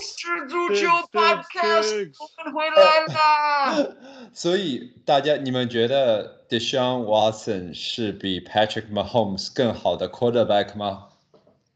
[0.00, 3.76] 是足球 podcast，我们回来啦！
[4.32, 11.08] 所以大家，你们觉得 Deshaun Watson 是比 Patrick Mahomes 更好的 quarterback 吗？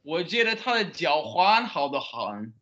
[0.03, 2.55] 我觉得他的脚踝好的很。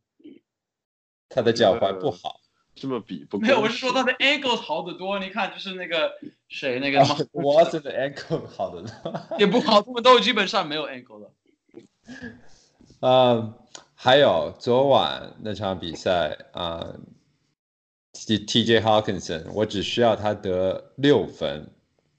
[1.28, 2.40] 他的脚踝不好，
[2.74, 3.38] 这么比不？
[3.38, 5.18] 没有，我是说他的 ankle 好得多。
[5.18, 6.10] 你看，就是那个
[6.48, 7.00] 谁，那个
[7.32, 11.30] Watson 的 ankle 好的多，也不好，他们都基本上没有 ankle 的。
[13.00, 13.54] 嗯。
[14.02, 16.94] 还有昨晚那场比赛啊
[18.14, 21.68] ，T T J Hawkinson，我只需要他得六分，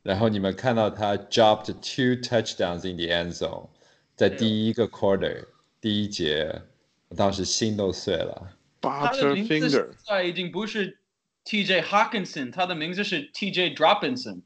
[0.03, 3.67] 然后你们看到他 dropped two touchdowns in the end zone，
[4.15, 5.47] 在第一个 quarter
[5.81, 6.61] 第一节，
[7.07, 8.51] 我当时心都碎了。
[8.79, 10.99] Butterfinger，在已经不是
[11.43, 14.41] T J Hawkinson，他的名字是 T J Dropinson。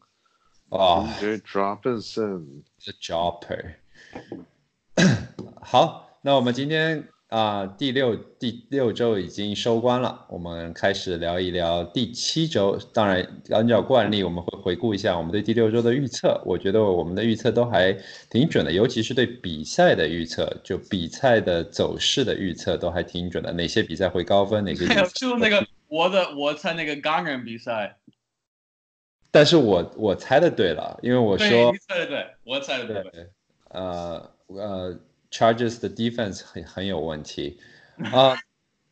[0.70, 3.73] 哦，T J Dropinson，the dropper。
[5.59, 7.09] 好，那我们今天。
[7.35, 12.79] 啊，第六第六周已经收官了，我们开始聊一聊第七周。
[12.93, 16.41] 当然，按照惯例，我们会回顾一下我们对第六周的预测。
[16.46, 17.91] 我觉得我们的预测都还
[18.29, 23.52] 挺准的，尤其是对比赛的预测，就比赛的走势的预测都还挺准的。
[23.52, 24.63] 哪些比赛会高分？
[24.63, 24.87] 哪些？
[25.15, 27.98] 就那个我的我猜那个钢人比赛，
[29.29, 33.27] 但是我我猜的对了，因为我说你猜的对，我猜的对。
[33.71, 34.98] 呃呃。
[35.35, 37.59] Charges 的 defense 很很有问题
[38.13, 38.37] 啊，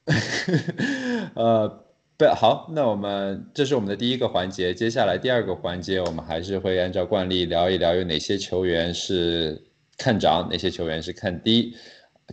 [1.36, 1.86] 呃，
[2.18, 9.62] 不好，那我们这是我们的第一个环节，接下来第二个环节，我们还是会按照惯例聊一聊有哪些球员是
[9.98, 11.74] 看涨，哪些球员是看低、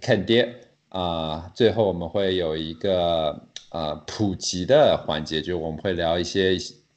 [0.02, 0.52] 看跌
[0.88, 1.48] 啊。
[1.54, 6.54] 最后我们会有一个呃普及的环节，就我们会聊一些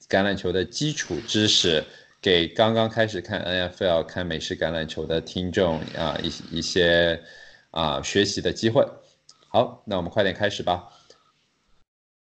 [0.09, 1.84] 橄榄球的基础知识。
[2.24, 7.22] 给刚刚开始看 NFL、看美式橄榄球的听众啊，一一些
[7.72, 8.88] 啊学习的机会。
[9.50, 10.88] 好，那我们快点开始吧。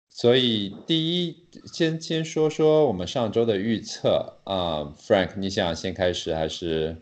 [0.09, 6.97] 所以第一，先先说说我们上周的预测啊，Frank，你想先开始还是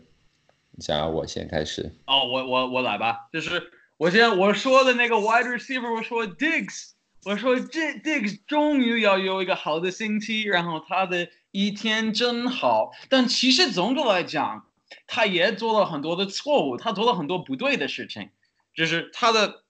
[0.70, 1.90] 你想要我先开始？
[2.06, 3.60] 哦，我我我来吧，就是
[3.96, 6.90] 我先我说的那个 wide receiver，我说 Digs，
[7.24, 11.26] 我说这 Diggs 终于要有一个好的星期，然后他的。
[11.56, 14.66] 一天真好，但其实总的来讲，
[15.06, 18.28] 他也做了很多的错误，他做了很多不对的事情，
[18.74, 19.64] 就是他的，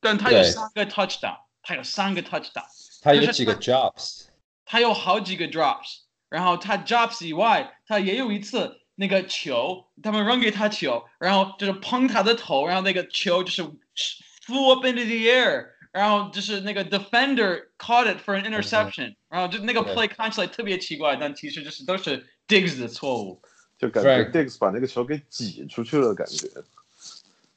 [0.00, 2.66] 但他有三个 touchdown，他有三个 touchdown，
[3.00, 4.26] 他有几个 drops，
[4.66, 15.68] 他有好几个 drops，然后他 drops 以外，他也有一次那个球，他们扔给他球，然后就是碰他的头，然后那个球就是 flew up into the air。
[15.94, 23.40] 然后就是那个 defender caught it for an interception，然后就那个 play 看起来特别奇怪，但其实就是都是 Diggs 的错误，
[23.78, 26.48] 就感觉 Diggs 把那个球给挤出去了，感觉。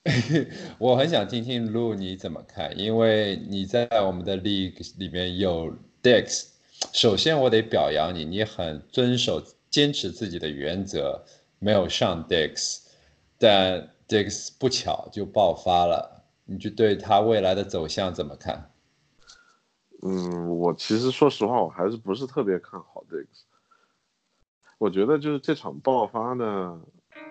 [0.78, 6.46] 我很想听听 Lu 你怎么看，因为你在我们的 league 里面有 Diggs。
[6.94, 11.26] 首先我得表扬你，你很遵守、坚持自己的原则，
[11.58, 12.82] 没有上 Diggs，
[13.40, 16.17] 但 Diggs 不巧就爆发了。
[16.48, 18.72] 你就对他未来的走向怎么看？
[20.04, 23.28] 嗯，我其实说实话，我还是不是特别看好这个。
[24.78, 26.80] 我觉得就是这场爆发呢，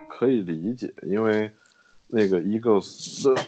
[0.09, 1.51] 可以理解，因为
[2.09, 3.41] 那个 Eagles 的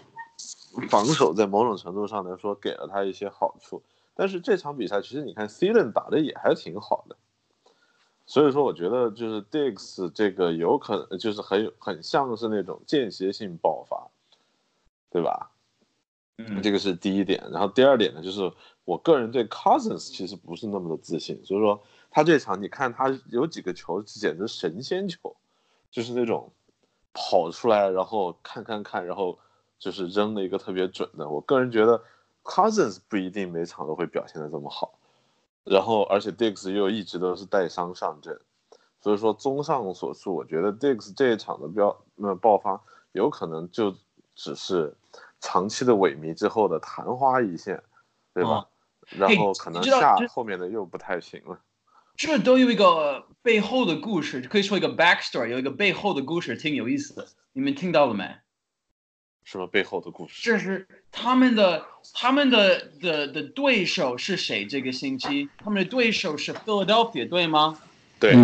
[0.89, 3.83] 防守在某种程度上来说给了他一些好处。
[4.15, 7.17] 但是这场比赛其实你看 c l e n 打的也还挺好的，
[8.25, 14.09] 所以说我觉得就是 Diggs 这个有可能就是很有很像是那种间歇性爆发，
[15.11, 15.51] 对吧？
[16.39, 18.53] 嗯，这个是第一点，然后第二点呢，就是
[18.85, 21.83] 我个人对 Cousins 其实不是那么的自信，所以说
[22.13, 25.35] 他这场你看他有几个球简直神仙球，
[25.91, 26.53] 就是那种
[27.13, 29.37] 跑出来然后看看看，然后
[29.81, 31.29] 就是扔了一个特别准的。
[31.29, 32.01] 我个人觉得
[32.45, 34.95] Cousins 不一定每场都会表现的这么好，
[35.65, 38.41] 然后而且 Digs 又一直都是带伤上阵，
[39.01, 43.97] 所以说综上所述，我觉得 Diggs 这一场的标那爆发有可能就
[44.37, 44.95] 只是。
[45.41, 47.83] 长期的萎靡之后的昙花一现，
[48.35, 48.67] 对吧？
[49.11, 51.59] 然后可能下后面的又不太行了。
[52.17, 57.27] 这都有一个背后的故事，可以说一个 backstory，有一个背后的故事，挺有意思的。
[57.53, 58.37] 你们听到了没？
[59.45, 60.43] 什么背后的故事？
[60.43, 64.67] 这是他们的他们的的的对手是谁？
[64.67, 67.79] 这个星期他们的对手是 Philadelphia，对吗？
[68.21, 68.35] 对。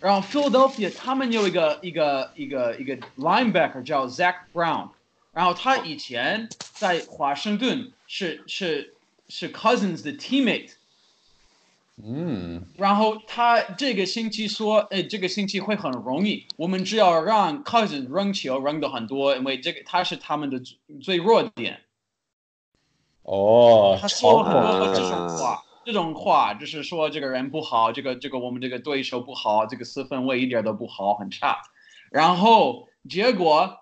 [0.00, 4.88] 然后 Philadelphia 他们有一个一个一个一个 linebacker 叫 Zach Brown。
[5.32, 8.94] 然后他以前在华盛顿是是
[9.28, 10.72] 是 Cousins 的 teammate，
[12.02, 20.60] 嗯，然后他这个星期说，哎，这个星期会很容易，我们只要让 Cousins 扔球扔的很多，因为这个他是他们的
[21.00, 21.82] 最弱点。
[23.22, 31.58] 哦，他说了很多这种话，这种话就是说这个人不好，这个这个我们这个对手不好，这个四分卫一点都不好，很差。
[32.10, 33.78] 然后结果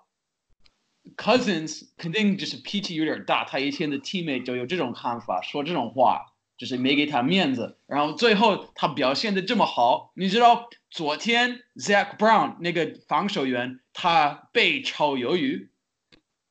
[1.16, 7.78] Cousins 肯定就是脾气有点大，他以前的 teammate 就有这种看法，说这种话就是没给他面子。
[7.86, 15.70] 然后最后他表现的这么好，你知道昨天 Zach Brown 那个防守员他被炒鱿鱼。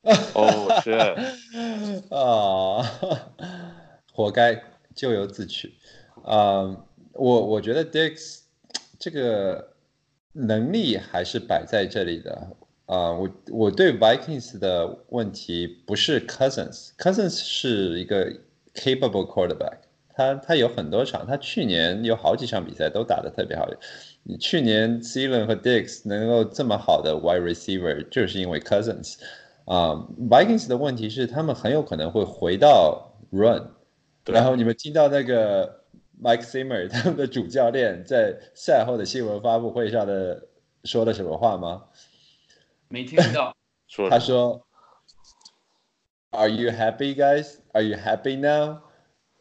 [0.01, 0.91] 哦， 是，
[2.09, 2.81] 啊，
[4.13, 4.63] 活该，
[4.95, 5.75] 咎由自取。
[6.23, 8.41] 啊、我我觉得 Dix
[8.99, 9.75] 这个
[10.33, 12.55] 能力还是摆在这里的。
[12.87, 18.31] 啊、我我对 Vikings 的问题不是 Cousins，Cousins 是一个
[18.73, 19.79] capable quarterback，
[20.15, 23.67] 他他有很多场，他去年有好几场比赛都打得特别好。
[24.23, 29.15] 你去年 c e l a n 和 Dix 能够这么好的 wide receiver，就是因为 Cousins。
[29.65, 33.67] 啊、v i k i n g s 的问题是他们很有可能会回到 run，
[34.27, 35.81] 然后你们听到那个
[36.23, 40.41] Mike Zimmer 他们的主教练在赛后的新闻发布会上的
[40.85, 41.83] 说了什么话吗？
[42.89, 43.55] 没听到，
[43.87, 44.65] 说他说
[46.31, 47.55] ：“Are you happy, guys?
[47.73, 48.79] Are you happy now？”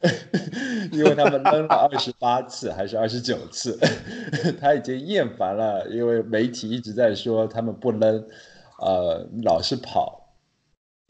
[0.93, 3.79] 因为他们扔了二十八次还是二十九次，
[4.61, 8.29] 他已经厌烦了，因为媒体一直在说他们不扔，
[8.79, 10.23] 呃，老是跑。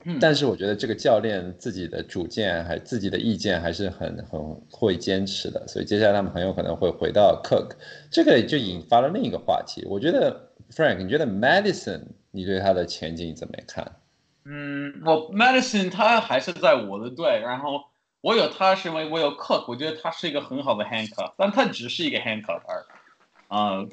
[0.08, 4.40] 嗯但是我觉得这个教练自己的主见还自己的意见还是很很
[4.70, 7.72] 会坚持的，所以接下来他们很有可能会回到 Cook，
[8.08, 9.84] 这个就引发了另一个话题。
[9.90, 14.00] 我觉得 Frank，你觉得 Madison 你对他的前景怎么看？
[14.44, 17.84] 嗯，我 Madison 他还是在我的队，然后
[18.20, 22.86] 我有他是因为我有 Cook，我觉得他是一个很好的 handcuff，但他只是一个 handcuff 而已。
[23.48, 23.86] 啊、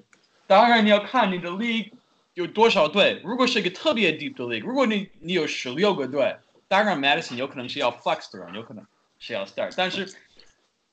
[0.45, 1.93] 当然你要看你的 league
[2.33, 6.37] 有多少队，如果是一个特别 deep 的 league，如果你你有十六个队，
[6.67, 8.85] 当然 Madison 有可能是要 flex 的人，有可能
[9.17, 10.13] 是要 start，但是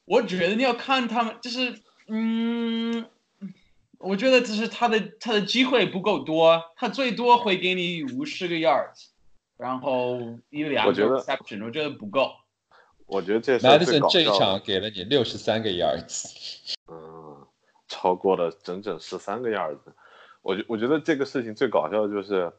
[0.06, 3.04] 我觉得你要看他们，就是嗯。
[4.00, 9.08] 我觉得就是他的他的机会不够多，他最多会给你五十个 yards，
[9.58, 10.18] 然后
[10.48, 12.32] 一两个我觉得 reception，我觉得不够。
[13.04, 17.46] 我觉得这 Madison 这一场给了你六十三个 yards，嗯，
[17.88, 19.80] 超过了整整十三个 yards。
[20.40, 22.50] 我觉我觉得这个事情最搞笑的就是，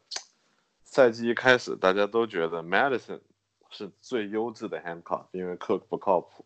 [0.83, 3.21] 赛季一开始大家都觉得 Madison
[3.71, 6.45] 是最优质的 handcuff，因为 Cook 不靠谱。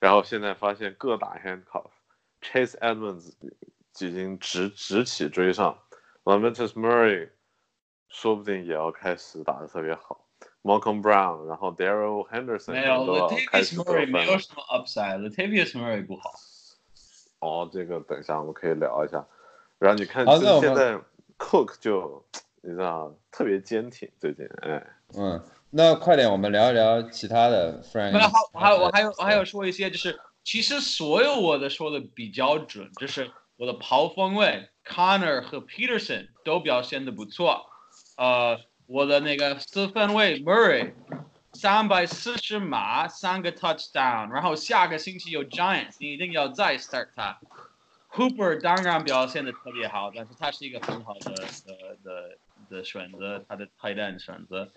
[0.00, 3.32] 然后现在发现各打 handcuff，Chase Edmonds
[4.06, 5.78] 已经直直起追上
[6.24, 7.30] ，Lamentus Murray
[8.08, 10.24] 说不定也要开始打得特别好
[10.62, 16.32] ，Malcolm Brown，然后 Daryl Henderson 没有 Latavius Murray 没有什么 upside，Latavius Murray 不好。
[17.40, 19.24] 哦，这个等一下我们可以聊一下。
[19.78, 20.98] 然后你看，就好那我们现在
[21.38, 22.26] Cook 就
[22.62, 24.84] 你知道特别坚挺，最近哎，
[25.16, 25.40] 嗯，
[25.70, 28.12] 那快点，我们聊一聊其他的 Frank。
[28.12, 37.66] 没有，还还有我还有我还有说一些，就是其实所有我的说的比较准，就是我的跑锋位 Connor 和 Peterson 都表现的不错，
[38.16, 40.92] 呃，我的那个四分卫 Murray
[41.52, 47.40] 三百四十码三个 touchdown，然后下个星期有 Giants，你一定要再 start 他。
[48.10, 52.38] Hooper 当然表现的特别好，但是他是一个很好的的的
[52.70, 54.68] 的选择，他的 tight end 选择。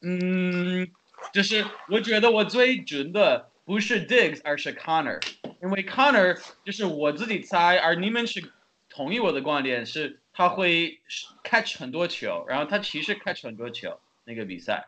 [0.00, 0.88] 嗯，
[1.32, 5.20] 就是我觉得我最准的不是 Diggs，而是 Connor，
[5.62, 8.42] 因为 Connor 就是我自己猜，而你们是
[8.88, 10.98] 同意我的观点，是他会
[11.44, 14.86] catch 很多球，然后他其实 catch 很多球那个比赛，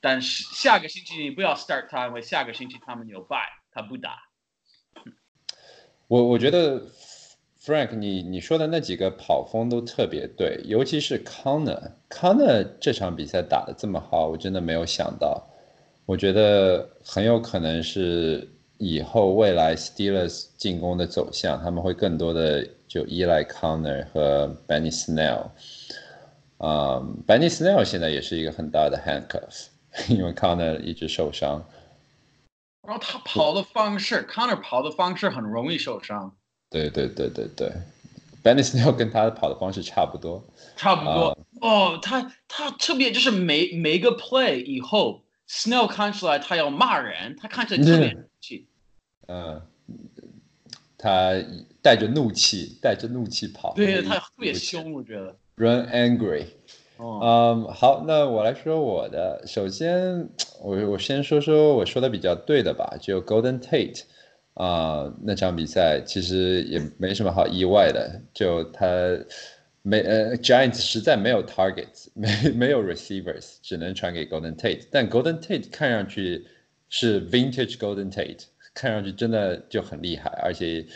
[0.00, 3.36] 但是下个星期你不要 start 他，因为下个星期他们有 bye，
[3.70, 4.16] 他不打。
[6.08, 6.80] 我我觉得
[7.62, 15.50] Frank，你你说的那几个跑风都特别对，尤其是 Connor，Connor 这场比赛打得这么好，我真的没有想到。
[16.06, 25.50] 我觉得很有可能是以后未来 Steelers 进攻的走向，他们会更多的就依赖 Connor 和 Benny Snell。
[26.58, 29.66] 啊、b e n n y Snell 现在也是一个很大的 handcuff，
[30.08, 31.64] 因为 Connor 一直受伤。
[32.86, 36.34] 然后他跑的方式，Connor 跑的方式很容易受伤，
[36.70, 37.72] 对对对对对
[38.42, 40.44] ，Benny Snell 跟他跑的方式差不多。
[40.76, 41.36] 差不多。
[41.60, 45.23] 哦，他他特别就是每每个 play 以后
[45.54, 48.66] ，Snell 看出来他要骂人，他看起来特别生气。
[49.28, 49.62] 嗯，
[50.98, 51.32] 他
[51.80, 53.72] 带着怒气，带着怒气跑。
[53.74, 55.36] 对，他特别凶，我觉得。
[55.56, 56.46] Run angry。
[56.96, 59.44] 哦，嗯，好，那我来说我的。
[59.46, 60.28] 首先，
[60.60, 64.02] 我我先说说我说的比较对的吧，就 Golden Tate
[64.54, 68.86] 啊、那场比赛其实也没什么好意外的，就他
[69.86, 76.46] 没呃 Giants 实在没有 targets，没没有 receivers，只能传给 Golden Tate，但 Golden Tate 看上去
[76.88, 80.86] 是 Vintage Golden Tate，看上去真的就很厉害，而且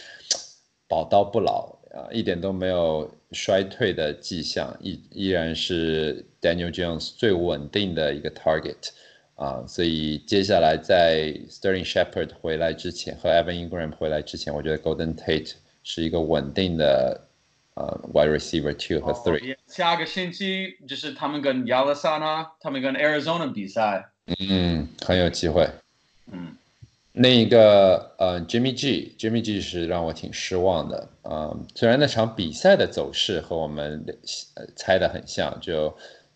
[0.88, 8.88] 宝刀不老啊，一点都没有衰退的迹象，依依然是 Daniel Jones 最稳定的一个 target
[9.35, 15.52] 啊，所以接下来在 Sterling Shepard 回来之前和 Evan Ingram 回来之前，我觉得 Golden Tate
[15.83, 17.27] 是一个稳定的
[17.78, 19.56] 呃 wide receiver two 和 three。
[19.68, 24.04] 下个星期就是他们跟亚利桑那，他们跟 Arizona 比赛，
[24.40, 25.68] 嗯，很有机会。
[26.32, 26.56] 嗯。
[27.12, 34.04] 另一个呃，Jimmy G，Jimmy G 是让我挺失望的啊、虽然那场比赛的走势和我们
[34.54, 35.90] 呃猜的很像，就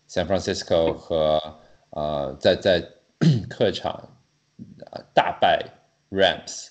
[0.09, 1.39] San Francisco 和
[1.91, 2.83] 呃在在
[3.49, 4.09] 客场
[4.91, 5.65] 呃大败
[6.11, 6.67] Rams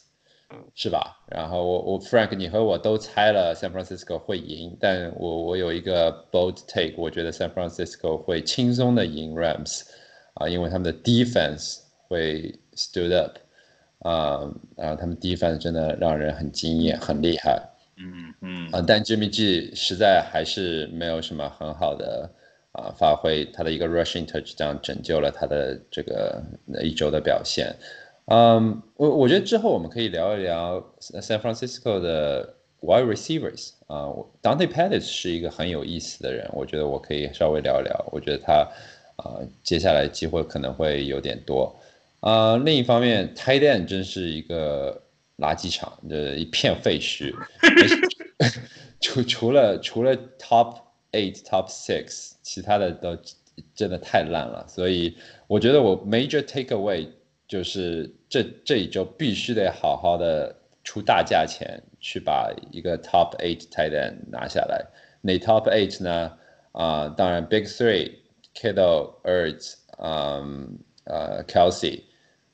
[0.74, 1.18] 是吧？
[1.28, 9.82] 然后我我 Frank 你和我都猜了 San Francisco 会赢，但我我有一个 bold take，我觉得 San Francisco 会轻松的赢 Rams
[10.34, 11.78] 啊、因为他们的 defense
[12.08, 13.38] 会 stood up。
[14.04, 17.62] 啊、然后他们 defense 真的让人很惊艳，很厉害
[17.96, 22.28] 嗯嗯啊、但 Jimmy G 实在还是没有什么很好的
[22.72, 26.42] 啊、发挥，他的一个 rushing touchdown 拯救了他的这个
[26.82, 27.72] 一周的表现。
[28.26, 34.06] 嗯，我我觉得之后我们可以聊一聊 San Francisco 的 wide receivers 啊、
[34.42, 38.68] Dante Pettis 是一个很有意思的人，我觉得我可以稍微聊一聊，我觉得他
[39.16, 41.74] 啊、接下来机会可能会有点多。
[42.20, 45.02] 啊、另一方面，tight end 真是一个
[45.38, 47.34] 垃圾场，这一片废墟。
[49.00, 50.76] 除除了除了 top
[51.10, 53.18] eight、top six，其他的都
[53.74, 54.64] 真的太烂了。
[54.68, 55.16] 所以
[55.48, 57.08] 我觉得我 major takeaway
[57.52, 64.82] 就是这这一周必须得好好的出大价钱去把一个 top eight tight end 拿下来。
[65.20, 66.32] 哪 top eight 呢？
[66.72, 72.04] 啊、当然 big three，Kittle、Ertz，嗯呃 Kelsey。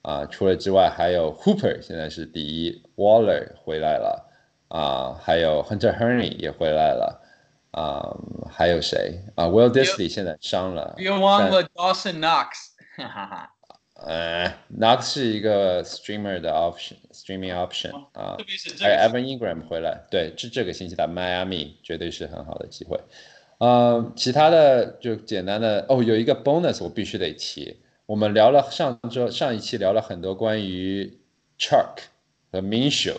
[0.02, 4.28] 啊，除了之外，还有 Hooper 现在是第一，Waller 回来了
[4.67, 7.23] 啊，还有 Hunter Henry 也回来了
[7.71, 8.17] 啊，
[8.50, 13.55] 还有谁啊？Will Disley 现在伤了，别忘了 Dawson Knox，哈哈哈。
[13.99, 22.97] 呃，Knox 是一个 streamer 的 option，streaming option 啊特，别是这还有 Evan Ingram 回来，对，这这个星期打 Miami 绝对是很好的机会。
[23.59, 27.76] 呃，其他的就简单的哦，有一个 bonus 我必须得提，
[28.07, 31.19] 我们聊了上周上一期聊了很多关于
[31.59, 31.97] Chuck
[32.52, 33.17] 和 Minshew，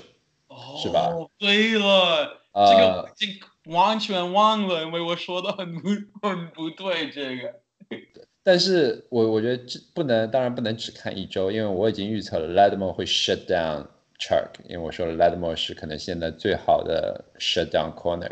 [0.82, 3.40] 是吧哦，对了，这呃个我已经
[3.74, 5.90] 完全忘了，因为我说的很不
[6.22, 7.60] 很不对，这个。
[8.50, 13.86] 但是我我觉得这不能，当然不能只看一周，因为我已经预测了 Lattimore 会 shut down
[14.20, 18.32] Chuck，因为我说了 Lattimore 是可能现在最好的 shut down corner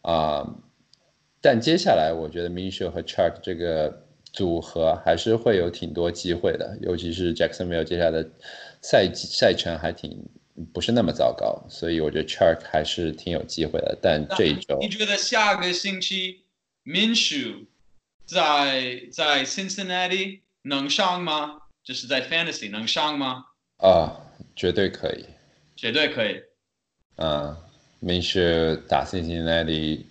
[0.00, 0.44] 啊、
[1.40, 8.28] 但接下来我觉得 Minshew 和 Chuck 这个组合还是会有挺多机会的，尤其是 Jacksonville 接下来的
[8.80, 10.28] 赛季赛程还挺
[10.74, 13.96] 不是那么糟糕，所以我觉得 Chuck 还是挺有机会的。
[14.02, 16.40] 但这一周你觉得下个星期
[16.84, 17.66] Minshew
[18.26, 21.58] 在在 Cincinnati 能上吗？
[21.84, 23.44] 就是在 Fantasy 能上吗？
[23.78, 24.16] 啊、
[24.54, 25.26] 绝对可以。
[25.76, 26.40] 绝对可以。
[27.16, 27.56] 嗯，
[27.98, 30.02] 没事打 Cincinnati，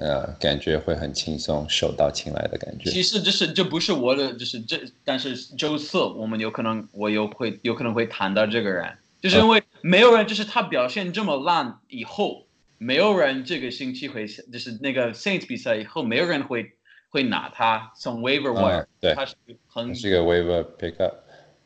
[0.00, 2.90] 呃，感觉会很轻松，手到擒来的感觉。
[2.90, 12.46] 其实这是这不是我的，就是这，但是周四我们有可能我有会有可能会谈到这个人，就是因为没有人就是他表现这么烂以后，
[12.78, 16.72] 没有人这个星期会就是那个 Saints 比赛以后，没有人会
[17.08, 19.34] 会拿他从 waiver wire，、嗯对他是
[19.66, 21.12] 很是个 waiver pickup。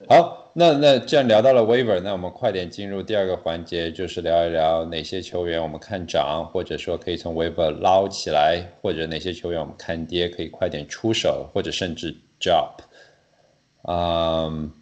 [0.09, 12.81] 好，那那既然聊到了 waiver，那我们快点进入第二个环节，就是聊一聊哪些球员我们看涨，或者说可以从 waiver 捞起来，或者哪些球员我们看跌，可以快点出手，或者甚至 drop。
[13.89, 14.73] 嗯，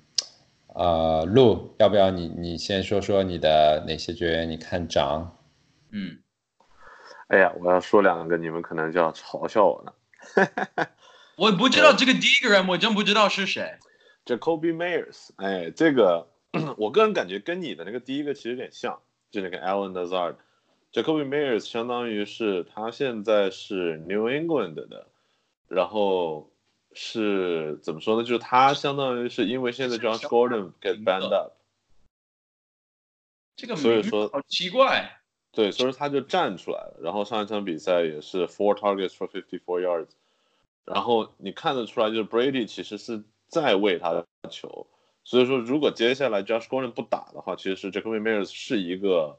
[0.74, 5.36] 呃，陆，要不要你你先说说你的哪些球员你看涨？
[5.92, 6.18] 嗯，
[7.28, 9.92] 哎呀，我要说两个，你们可能就要嘲笑我了。
[11.36, 13.78] 我不知道这个第一个人，我真不知道是谁。
[14.26, 16.28] Jacoby Myers，哎，这个
[16.76, 20.36] 我个人感觉跟你的那个第一个其实有点像，就那个 Alan Lazard。
[20.92, 25.06] Jacoby Myers 相当于是他现在是 New England 的，
[25.68, 26.50] 然后
[26.92, 28.24] 是怎么说呢？
[28.24, 31.52] 就是他相当于是因为现在 Josh Gordon get banned up，
[33.56, 35.19] 这个所以说好奇怪。
[35.52, 36.98] 对，所以说他就站出来了。
[37.02, 40.08] 然后上一场比赛也是 four targets for fifty four yards，
[40.84, 44.86] 然后你看得出来，就是 Brady 其实是在为他的球。
[45.22, 49.38] 所以说，如果接下来 Josh Gordon 不打的话，其实是 Jacoby Myers 是一个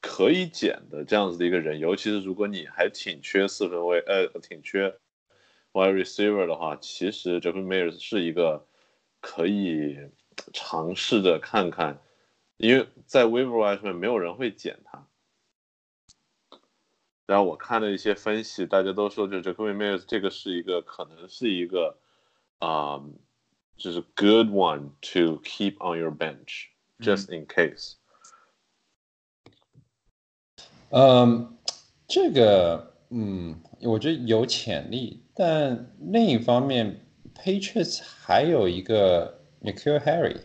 [0.00, 4.94] 可以捡的这样子的一个人，尤其是如果你还挺缺四分卫，呃，挺缺
[5.72, 8.66] wide receiver 的话，其实 Jacoby Myers 是一个
[9.20, 9.98] 可以
[10.52, 11.98] 尝试着看看，
[12.56, 15.06] 因为在 waiver wire 上面没有人会捡它。
[17.26, 21.98] 然后我看了一些分析，大家都说，就 Jacoby Myers 这个是一个可能是一个
[22.58, 23.02] 啊、
[23.76, 26.68] 就是 good one to keep on your bench
[27.00, 27.94] just in case。
[30.90, 31.58] 嗯，
[32.06, 40.42] 这个嗯，我觉得有潜力，但另一方面，Patriots 还有一个 Nikhil Harry，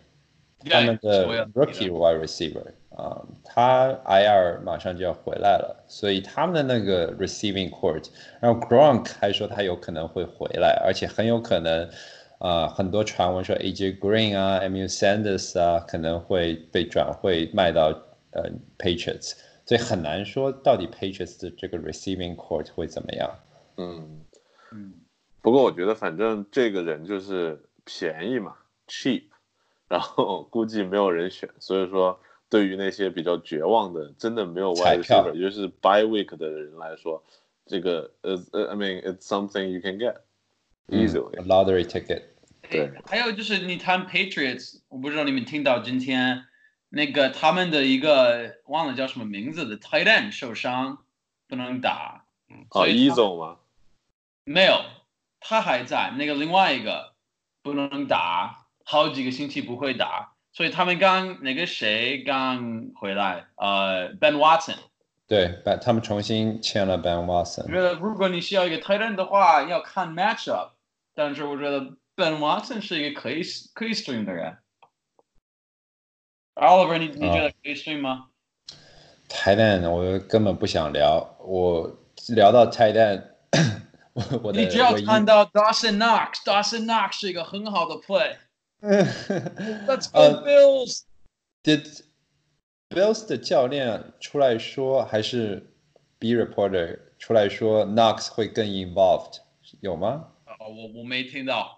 [0.70, 2.66] 他们的 rookie wide receiver
[2.96, 11.90] 啊、他 IR 马上就要回来了，所以他们的那个 receiving court，然后 Gronk 还说他有可能会回来，而且很有可能。
[12.44, 17.90] 啊、很多传闻说 AJ Green 啊，Emil Sanders 啊，可能会被转会卖到
[18.32, 18.50] 呃
[18.80, 23.30] Patriots，所以很难说到底 Patriots 的这个 receiving court 会怎么样。
[23.78, 24.22] 嗯，
[24.72, 24.94] 嗯，
[25.44, 28.56] 不过我觉得反正这个人就是便宜嘛
[28.88, 29.26] ，cheap，
[29.92, 32.18] 然后 估计没有人选，所以说
[32.50, 37.22] 对于那些比较绝望的，真的没有彩 wide 票 receiver，尤其是 bye week 的人来说，
[37.66, 40.16] 这个呃呃，I mean it's something you can get
[40.88, 41.38] 嗯 easily。
[41.38, 42.24] a lottery ticket。
[42.70, 46.46] 对还有就是你谈 Patriots，我不知道你们听到今天
[46.88, 51.00] 那个他们的一个忘了叫什么名字的 tight end 受伤
[51.50, 53.58] 不能打，啊，所以他一总吗？
[54.46, 54.86] 没有，
[55.42, 56.14] 他还在。
[56.18, 57.12] 那个另外一个
[57.62, 58.61] 不能打，
[58.92, 64.76] 好几个星期不会打，所以他们刚那个谁刚回来，呃，Ben Watson。
[65.26, 67.66] 对，把他们重新签了 Ben Watson。
[67.68, 70.72] 觉得如果你需要一个 tight end 的话，要看 matchup，
[71.16, 71.80] 但是我觉得
[72.18, 73.42] Ben Watson 是一个可以
[73.74, 74.58] 可以 stream 的人。
[76.56, 78.28] Oliver，你你觉得可以 stream 吗
[79.30, 81.98] ？tight end 我根本不想聊，我
[82.36, 83.24] 聊到 tight end，
[84.12, 88.36] 我我的你只要看到 Dawson Knox，Dawson Knox 是一个很好的 play。
[89.88, 92.02] Let's go 呃 Bills！Did
[92.90, 95.72] Bills 的教练出来说，还是
[96.18, 99.38] B reporter 出来说 Knox 会更 involved，
[99.82, 100.28] 有吗？
[100.60, 101.78] 哦，我我没听到。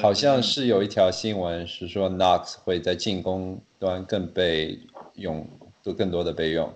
[0.00, 4.78] 好像是有一条新闻是说 Knox 会在进攻端更被
[5.14, 5.46] 用，
[5.82, 6.72] 就更多的被用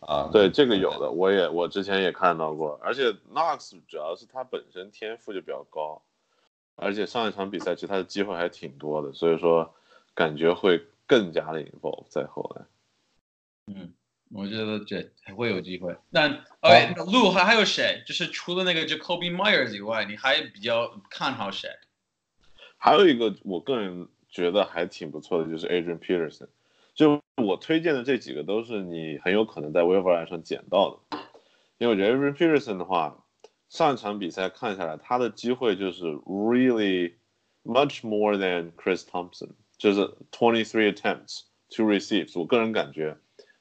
[0.00, 0.30] 啊。
[0.32, 6.02] 对，这个有的，我也我之前也看到过，而且 Knox 主要是他本身天赋就比较高，
[6.80, 9.74] 而且上一场比赛其实他的机会还挺多的，所以说
[10.14, 12.64] 感觉会更加的 involve 在后来。
[13.66, 13.92] 嗯，
[14.30, 15.96] 我觉得这还会有机会。
[16.10, 16.28] 那
[16.60, 18.02] OK，路还还有谁？
[18.06, 21.68] 就是除了那个 Jacoby Myers 以外，你还比较看好谁？
[22.78, 26.48] 还有一个我个人觉得还挺不错的，就是 Adrian Peterson。
[26.94, 31.18] 就我推荐的这几个都是你很有可能在 w a i v e r 上捡到的，
[31.78, 33.24] 因为我觉得 Adrian Peterson 的话，
[33.68, 37.12] 上一场比赛看下来，他的机会就是 really
[37.64, 40.00] much more than Chris Thompson，就是
[40.30, 41.42] twenty three attempts
[41.76, 42.30] to receive。
[42.38, 43.18] 我个人感觉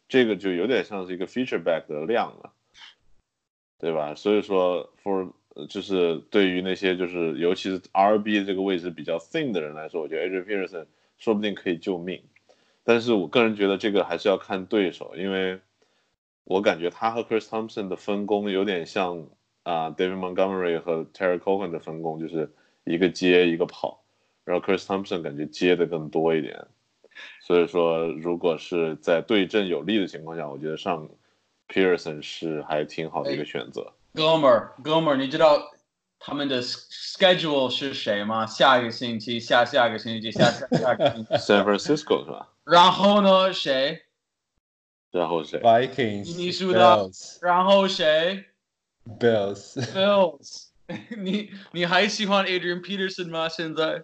[0.08, 2.54] 这个就有点像是一个 feature back 的量了，
[3.80, 4.16] 对吧？
[4.16, 5.34] 所以说 for
[5.68, 10.86] 就是对于那些就是尤其是 RB 这个位置比较 thin 的人来说，我觉得 Adrian Peterson
[11.18, 12.24] 说不定可以救命。
[12.84, 15.60] 但是我个人觉得这个还是要看对手，因为
[16.46, 19.28] 我感觉他和 Chris Thompson 的分工有点像
[19.68, 22.50] 啊、David Montgomery 和 Terry Cohen 的分工，就是
[22.86, 24.02] 一个接一个跑，
[24.46, 26.66] 然后 Chris Thompson 感觉接的更多一点。
[27.42, 31.10] 所以说，如果是在对阵有利的情况下，我觉得上
[31.68, 33.92] Pearson 是还挺好的一个选择。
[34.14, 35.62] 哥们儿，哥们儿，你知道
[36.18, 38.46] 他们的 schedule 是谁吗？
[38.46, 41.34] 下一个星期，下下个星期，下下下个星期。
[41.34, 42.48] San Francisco 是吧？
[42.64, 43.52] 然后呢？
[43.52, 44.04] 谁？
[45.12, 47.10] 然后谁？Vikings 你输的
[47.42, 48.46] 然后谁
[49.20, 50.68] Bills？Bills。
[51.18, 53.50] 你你还喜欢 Adrian Peterson 吗？
[53.50, 54.04] 现在？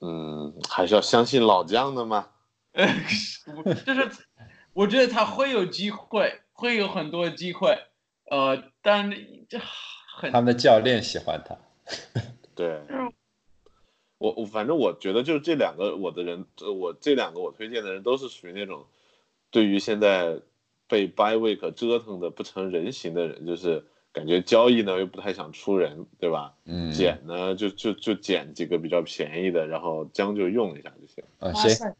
[0.00, 2.28] 嗯，还是要相信老将的嘛。
[3.84, 4.08] 就是
[4.72, 7.78] 我觉得他会有机会，会有很多机会，
[8.30, 9.10] 呃，但
[9.48, 9.58] 这
[10.16, 11.56] 很他们的教练喜欢他。
[12.54, 12.80] 对，
[14.18, 18.86] 我我反正我觉得就是这两个我的人，呃我这两个我推荐的人都是属于那种
[19.50, 20.40] 对于现在
[20.94, 26.52] 被 by week 折腾的不成人形的人，就是感觉交易呢又不太想出人，对吧？
[26.66, 31.24] 嗯，捡呢就就就捡几个比较便宜的，然后将就用一下就行。
[31.40, 31.68] 啊，谁？
[31.70, 31.96] 哇塞！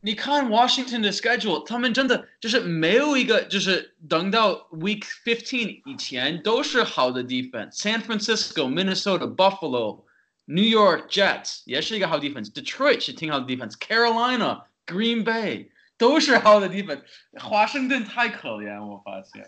[0.00, 7.72] 你看 Washington 的 schedule，他们真的就是没有一个，就是等到 Week Fifteen 以前都是好的 defense。
[7.72, 10.04] San Francisco、Minnesota、Buffalo、
[10.44, 17.00] New York Jets 也是一个好 defense，Detroit 是挺好的 defense，Carolina、Green Bay 都是好的 defense。
[17.38, 19.46] 华盛顿太可怜，我发现。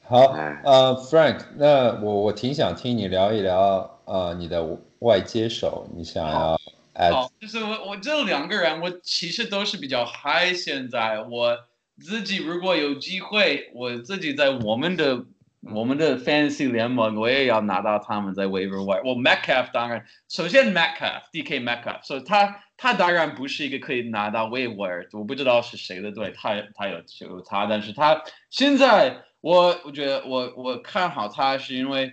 [0.00, 4.64] 好，哎呃，Frank，那我我挺想听你聊一聊，呃，你的
[5.00, 6.58] 外接手，你想要
[6.94, 10.54] 哦，就是我我这两个人，我其实都是比较嗨。
[10.54, 11.58] 现在我
[12.00, 15.24] 自己如果有机会，我自己在我们的
[15.74, 19.02] 我们的 fantasy 联盟，我也要拿到他们在 waiver wire。
[19.04, 32.12] 我 Metcalf 当然，首先 Metcalf DK Metcalf，所以他他当然不是一个可以拿到 waiver 我不知道是谁的队，他他有有他，但是他现在我我觉得我我看好他是因为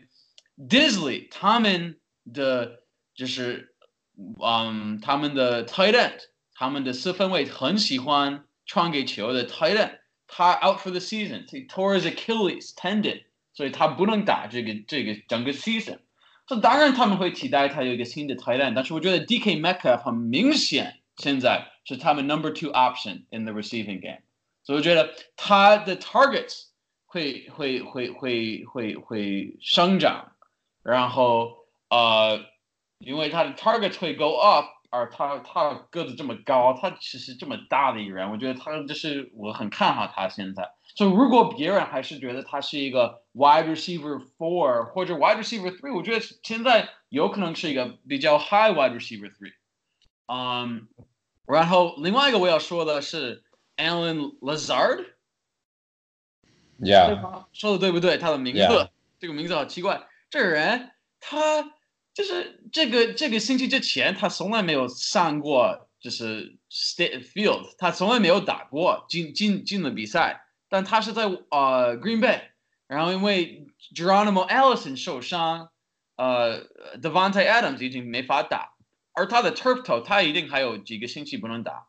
[0.57, 1.97] Disley 他们
[2.33, 2.83] 的
[3.15, 3.71] 就是。
[4.41, 6.19] 嗯，他们的 tight end，
[6.53, 15.98] 他们的四分卫很喜欢传给球的 tight end，他 out for the season，他 tore his Achilles tendon，所以他不能打这个这个整个 season。
[16.46, 24.22] 这当然他们会期待他有一个新的 tight end，但是我觉得 DK Metcalf 很明显现在是他们 number two option in the receiving game，
[24.64, 26.64] 所以我觉得他的 targets
[27.06, 30.32] 会会会会会会生长，
[30.82, 32.44] 然后呃。
[33.02, 40.71] 因为他的 target 会 go up， 而他他个子这么高，他其实这么大的一个人，我觉得他就是我很看好他现在。
[40.95, 49.53] 就如果别人还是觉得他是一个 wide receiver four 或者 wide receiver three，我觉得现在有可能是一个比较 high wide receiver three。
[50.27, 50.87] 嗯，
[51.45, 53.43] 然后另外一个我要说的是
[53.77, 55.13] Alan Lazard。
[56.79, 58.17] Yeah，说的对不对？
[58.17, 58.89] 他的名字 Yeah.
[59.17, 60.07] 这个名字好奇怪。
[60.29, 61.71] 这个人他
[62.15, 70.41] 就是这个这个星期之前，他从来没有上过，就是 state field，他从来没有打过进进进了比赛。
[70.69, 72.41] 但他是在呃 Green Bay，
[72.88, 75.69] 然后因为 Geronimo Allison 受伤，
[76.15, 76.65] 呃
[77.01, 78.73] Devante Adams 已经没法打，
[79.13, 81.88] 而他的 turf toe 他一定还有几个星期不能打。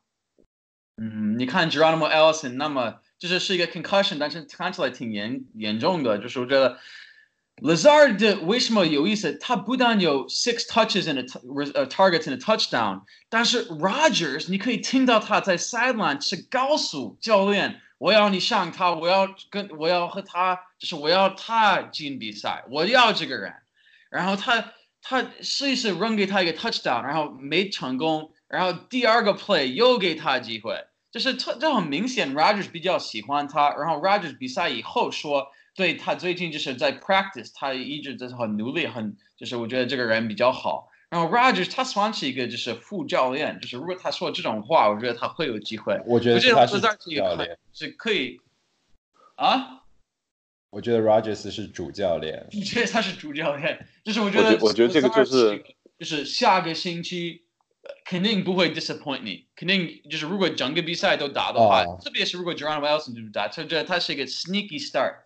[0.97, 6.79] 嗯，你看 Geronimo Allison 那么就是是一个 concussion，但是看起来挺严严重的，就是我觉得
[7.63, 9.33] Lazard 的为什么有意思？
[9.39, 23.55] 他不但有 six touches and a 呃 targets and a touchdown，但是 Rogers 你可以听到他在 sideline 是告诉教练，我要你上他，我要跟我要和他，就是我要他进比赛，我要这个人。
[24.11, 30.79] 然后他他试一试扔给他一个 touchdown，然后没成功，然后第二个 play 又给他机会，
[31.11, 33.71] 就是特这很明显，Rogers 比较喜欢他。
[33.71, 40.89] 然后 Rogers 比赛以后说，对他最近就是在 practice，他一直就是很努力，很就是我觉得这个人比较好。
[41.09, 46.01] 然后 Rogers 他算是一个就是副教练，就是如果他说这种话，我觉得他会有机会。
[46.07, 48.41] 我觉得他是主教练，是可以
[49.37, 49.83] 啊。
[50.71, 52.47] 我觉得 Rogers 是主教练。
[52.51, 55.63] 你觉得他是主教练，就是我觉得我觉得这个就是
[55.99, 57.45] 就是下个星期
[57.83, 65.26] 呃肯定不会 disappoint 你，肯定就是如果整个比赛都打的话，哦特别是如果 Geronimo Wilson 就是打，他这他是一个 sneaky start。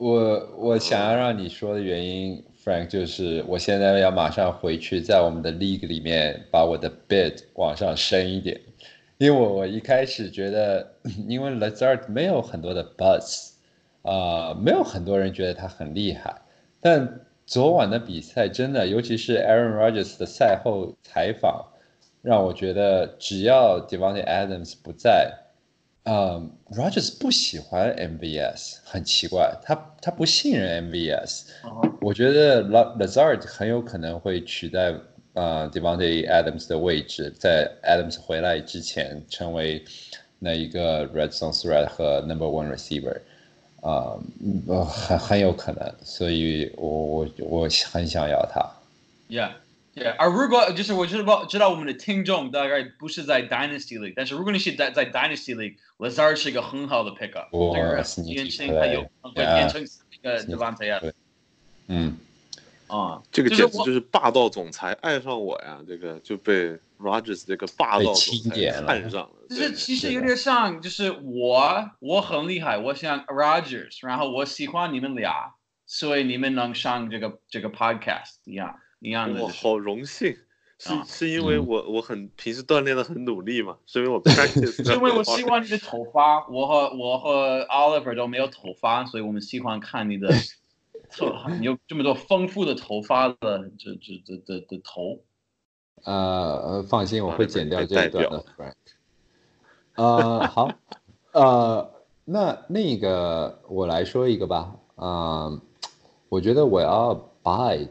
[0.00, 8.58] 我我想要让你说的原因，Frank，就是我现在要马上回去，在我们的 league 里面把我的 bid 往上升一点，
[9.18, 10.94] 因为我我一开始觉得，
[11.28, 13.50] 因为 Lazard 没有很多的 buzz，
[14.00, 16.34] 啊、没有很多人觉得他很厉害，
[16.80, 21.66] 但昨晚的比赛真的，尤其是 Aaron Rodgers 的赛后采访，
[22.22, 25.39] 让我觉得只要 Devonte Adams 不在，
[26.12, 31.42] 嗯，Rogers 不喜欢 MVS，很奇怪，他他不信任 MVS。
[32.00, 34.92] 我觉得 La Lazard 很有可能会取代
[35.34, 39.84] 呃 Devontae Adams 的位置，在 Adams 回来之前成为
[40.40, 43.20] 那一个 Red Zone threat 和 Number One receiver，
[43.80, 44.18] 啊、
[44.84, 48.68] 很很有可能，所以我我我很想要他。
[49.28, 49.50] Yeah,
[50.00, 50.16] yeah.
[50.18, 57.48] 而如果就是我知道知道我们的听众大概不是在 Dynasty League，但是如果你是在在 Dynasty League，Lazard 是一个很好的 pickup。
[57.56, 59.84] 哇这个年轻，他有会变成一
[60.22, 61.12] 个 Sneaky Devontae Adams
[61.88, 62.16] 嗯，
[62.88, 63.22] 啊。
[63.30, 65.78] 这个就是我简直就是霸道总裁爱上我呀！
[65.86, 69.30] 这个就被 Rogers 这个霸道被总裁钦点了看上了。
[69.48, 75.54] 就是其实有点像，就是我我很厉害，我像 Rogers，然后我喜欢你们俩，
[75.86, 79.62] 所以你们能上这个这个 podcast 一样一样的、我就是。
[79.66, 80.36] 好荣幸，
[80.78, 90.28] 是啊是因为嗯我我很平时锻炼的很努力嘛， 是因为我 practice 是因为我喜欢你的头发，我和我和 Oliver 都没有头发，所以我们喜欢看你的
[91.10, 95.20] 头，你有这么多丰富的头发的这这这的的头。
[96.04, 98.74] 呃，呃放心，我会剪掉这一段的，Frank。
[99.96, 100.70] 呃，好，
[101.32, 101.90] 呃，
[102.24, 105.60] 那那个我来说一个吧，嗯、
[106.30, 107.90] 我觉得我要 bide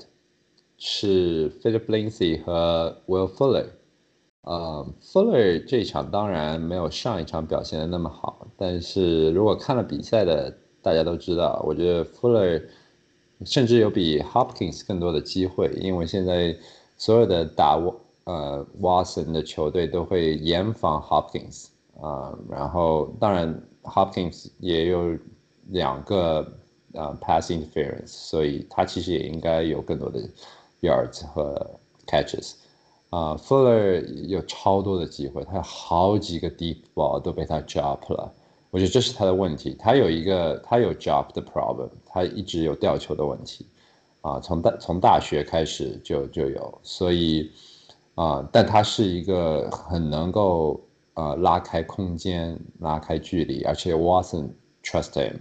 [0.79, 3.65] 是 Philip Lindsay 和 Will Fuller。
[4.41, 12.63] 呃，Fuller 这场当然没有上一场表现的那么好，但是如果看了比赛的，大家都知道，我觉得 Fuller
[13.45, 16.55] 甚至有比 Hopkins 更多的机会，因为现在
[16.97, 17.75] 所有的打
[18.23, 21.67] 呃 Watson 的球队都会严防 Hopkins
[22.01, 25.17] 啊、然后当然 Hopkins 也有
[25.67, 26.47] 两个
[26.93, 30.21] 呃 pass interference，所以他其实也应该有更多的
[30.81, 32.53] yards 和 catches。
[33.09, 38.31] 啊、f u l l e r 有超多的机会，他有好几个 deep ball 都被他 drop 了。
[38.69, 43.65] 我觉得这是他的问题，他有一个他有 drop 的 problem，他一直有掉球的问题。
[44.21, 47.49] 啊，从大从大学开始就就有，所以
[48.15, 50.79] 啊，但他是一个很能够
[51.13, 54.49] 呃拉开空间、拉开距离，而且 Watson
[54.83, 55.39] trust him，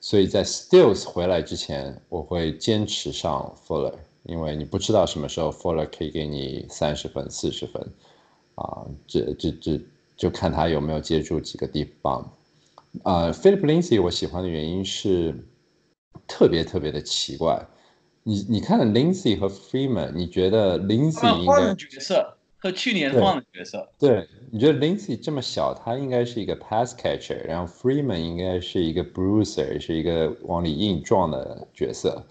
[0.00, 3.92] 所以在 Stills 回来之前，我会坚持上 Fuller，
[4.28, 7.82] 因为你不知道什么时候 Fuller 可以给你三十分、四十分，
[8.56, 9.80] 啊，这这这
[10.18, 12.30] 就看他有没有接住几个地方。
[13.04, 15.34] 呃，Philip Lindsay 我喜欢的原因是
[16.26, 17.66] 特别特别的奇怪。
[18.22, 23.88] 你你看 Lindsay 和 Freeman，你觉得 Lindsay 应该们换了角色，和去年对换了角色。
[23.98, 24.28] 对？
[24.50, 32.22] 你觉得 Lindsay 这么小，他应该是一个 pass catcher，然后 Freeman 应该是一个 bruiser，是一个往里硬撞的角色。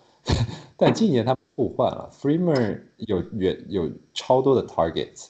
[0.75, 5.27] 但今年他们互换了，Freeman 有远有超多的 targets，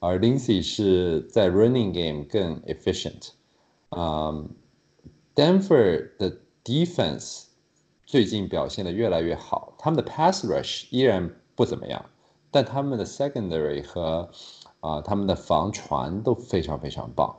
[0.00, 3.30] 而 Lindsay 是在 running game 更 efficient。
[3.90, 4.48] 嗯
[5.34, 7.44] ，Denver 的 defense
[8.04, 12.04] 最近表现的越来越好，他们的 pass rush 依然不怎么样，
[12.50, 14.30] 但他们的 secondary 和
[14.80, 17.34] 啊、他们的防传都非常非常棒，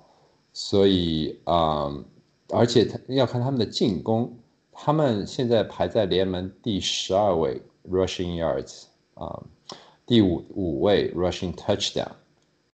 [0.53, 2.05] 所以啊、嗯
[2.49, 4.37] 而且他要看他们的进攻，
[4.73, 9.41] 他们现在排在联盟第十二位 rushing yards 啊、
[10.05, 12.11] 第五五位 rushing touchdown，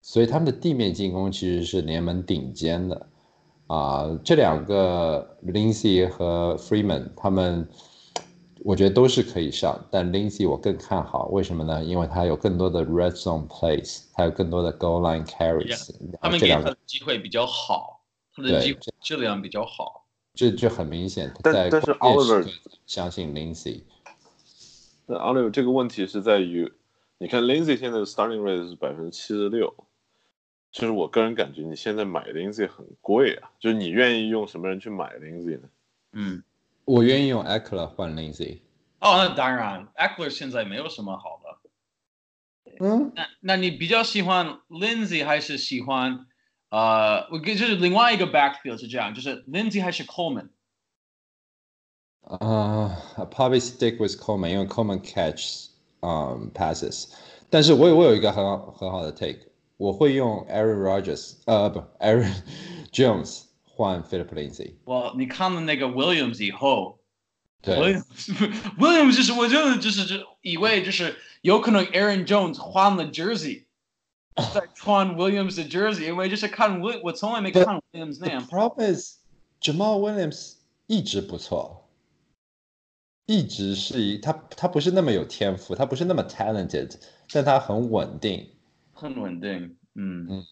[0.00, 3.06] 所以他们的地面进攻其实是联盟顶尖的。
[3.66, 7.68] 啊、这两个 Lindsay 和 Freeman 他们，
[8.64, 11.84] 我觉得都是可以上，但 Lindsay 我更看好，为什么呢？
[11.84, 18.00] 因为他有更多的 red zone plays，还有更多的 goal line carries，、他们这两个给他的机会比较好，
[18.34, 19.97] 他的对机会质量比较好。
[20.38, 22.48] 这这很明显，但但是 Oliver-
[22.86, 23.82] 相信 Lindsay，
[25.06, 26.72] 那 Oliver 这个问题是在于，
[27.18, 29.74] 你看 Lindsay 现在的 starting rate 是百分之七十六，
[30.70, 35.68] 就是我个人感觉你现在买 Lindsay 很贵啊，就是你愿意用什么人去买 Lindsay 呢？
[36.12, 36.44] 嗯，
[36.84, 38.60] 我愿意用 Eckler 换 Lindsay。
[39.00, 42.78] 哦，那当然，Eckler 现在没有什么好的。
[42.78, 46.28] 嗯，那那你比较喜欢 Lindsay 还是喜欢
[46.69, 50.49] 呃，我跟就是另外一个 backfield 是这样，就是 Lindsay 还是 Coleman？
[52.21, 55.67] 啊、i probably stick with Coleman，因为 Coleman catch
[55.99, 57.09] um passes，
[57.49, 59.39] 但是我有我有一个很好很好的 take，
[59.77, 62.33] 我会用 Aaron Rodgers，呃不 Aaron
[62.91, 66.99] Jones 换 Philip Lindsay，我你看了那个 Williams 以后
[67.61, 68.33] 对， ，Williams
[68.77, 73.65] Williams 就是我真的就是就以为就是有可能 Aaron Jones 换了 jersey，
[74.54, 78.46] 在穿 Williams 的 jersey，因为就是看 Will 我从来没看 Williams 那 The 样。
[78.46, 79.16] problem is
[79.60, 80.54] Jamal Williams
[80.86, 81.88] 一直不错，
[83.26, 86.94] 一直是一他他不是那么有天赋，他不是那么 talented，
[87.32, 88.50] 但他很稳定。
[88.92, 90.26] 很稳定，嗯。
[90.30, 90.44] 嗯。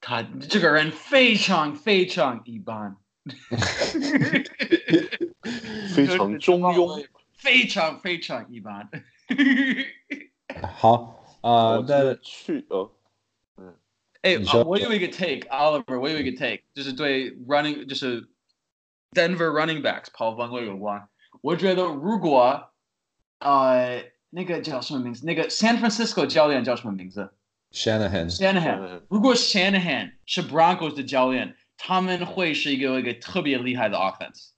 [0.00, 2.94] 他这个人非常非常一般，
[5.94, 7.06] 非常中庸，
[7.38, 8.90] 非常非常一般。
[10.74, 12.91] 好啊、那我记得去呃，
[14.21, 18.29] 哎你，说啊我有一个 take，Oliver，我有一个 take，就是对 running，就是
[19.11, 21.07] Denver running backs 跑方会有关。
[21.41, 22.71] 我觉得如果
[23.39, 25.25] 呃那个叫什么名字？
[25.25, 27.33] 那个 San Francisco 教练叫什么名字
[27.71, 28.79] Shanahan ？Shanahan。
[28.81, 34.49] 嗯如果 Shanahan 是 Broncos 的教练，他们会是一个一个特别厉害的 offense，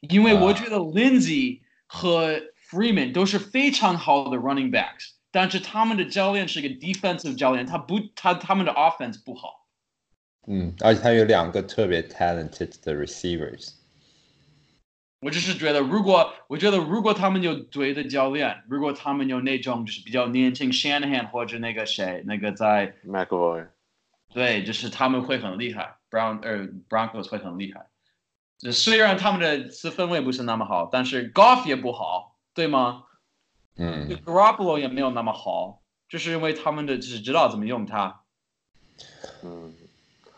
[0.00, 2.40] 因为我觉得 Lindsay 和
[2.70, 9.67] Freeman 都是非常好的 running backs， 但是他们的教练是一个 defensive 教练，他不他他们的 offense 不好。
[10.47, 13.73] 嗯，而且他有两个特别 talented 的 receivers。
[15.19, 23.67] 我只是觉得，如果我觉得如果他们有对的教练，如果他们有那种就是比较年轻 Shanahan 或者那个谁，那个在 McAvoy，
[24.33, 27.87] 对，就是他们会很厉害，Brown 呃 Broncos 会很厉害。
[28.71, 33.03] 虽然他们的四分位不是那么好，但是 Golf 也不好，对吗？
[33.77, 38.21] 嗯 Garoppolo 也没有那么好，就是因为他们的只知道怎么用它。
[39.43, 39.73] 嗯，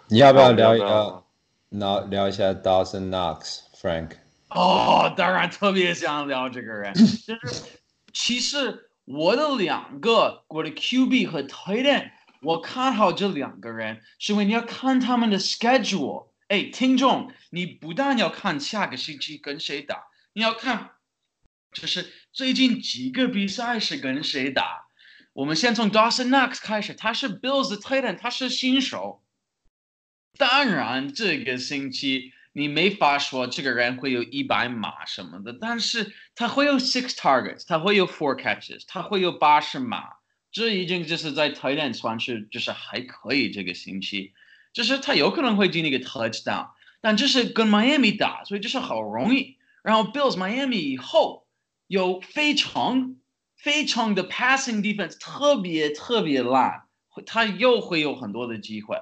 [0.08, 1.28] 你要不要聊一聊
[1.70, 4.12] 聊聊一下 Dawson Knox Frank？
[4.50, 7.64] 哦，当然特别想聊这个人， 就是
[8.14, 16.28] 其实我的两个我的 QB 和 Tight end，我看好这两个人，是因为你要看他们的 schedule。
[16.48, 20.92] 哎，听众，你不但要看下个星期跟谁打，你要看，
[21.74, 24.86] 就是最近几个比赛是跟谁打。
[25.34, 29.24] 我们先从 Dawson Knox 开始，他是 Bills 的 tight end，他是新手。
[30.38, 40.04] 当然，这个星期你没法说这个人会有一百码什么的，但是他会有 six targets，他会有 four catches，他会有八十码，
[40.52, 44.34] 这已经就是在 tight end 算是就是还可以这个星期，
[44.74, 46.68] 就是他有可能会进一个 touchdown，
[47.02, 49.58] 但这是跟 Miami 打，所以这是好容易。
[49.82, 51.47] 然后 Bills Miami 以后
[51.87, 53.17] 有非常
[53.57, 58.97] 非常的 passing defense 特别特别烂，会他又会有很多的机会。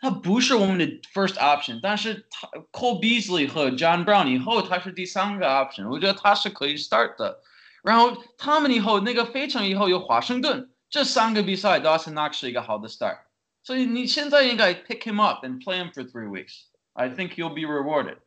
[0.00, 7.42] 他不是我们的 first option，但是他 Cole Beasley 和 John Brown 以后他是第三个 option，我觉得他是可以 start 的。
[7.82, 13.18] 然后他们以后那个费城以后有华盛顿，这三个比赛 Dawson Knox 是一个好的 start，
[13.64, 16.62] 所以你现在应该 pick him up and play him for three weeks.
[16.92, 18.18] I think you'll be rewarded.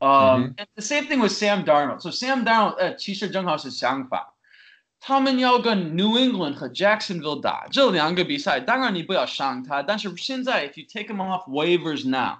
[0.00, 2.00] Um, and the same thing with Sam Darnold.
[2.02, 4.22] So Sam Darnold 呃其实正好是相反。
[5.00, 12.38] 他们要跟 New England 和 Jacksonville 打这两个比赛，当然你不要伤他，但是现在 if you take him off waivers now,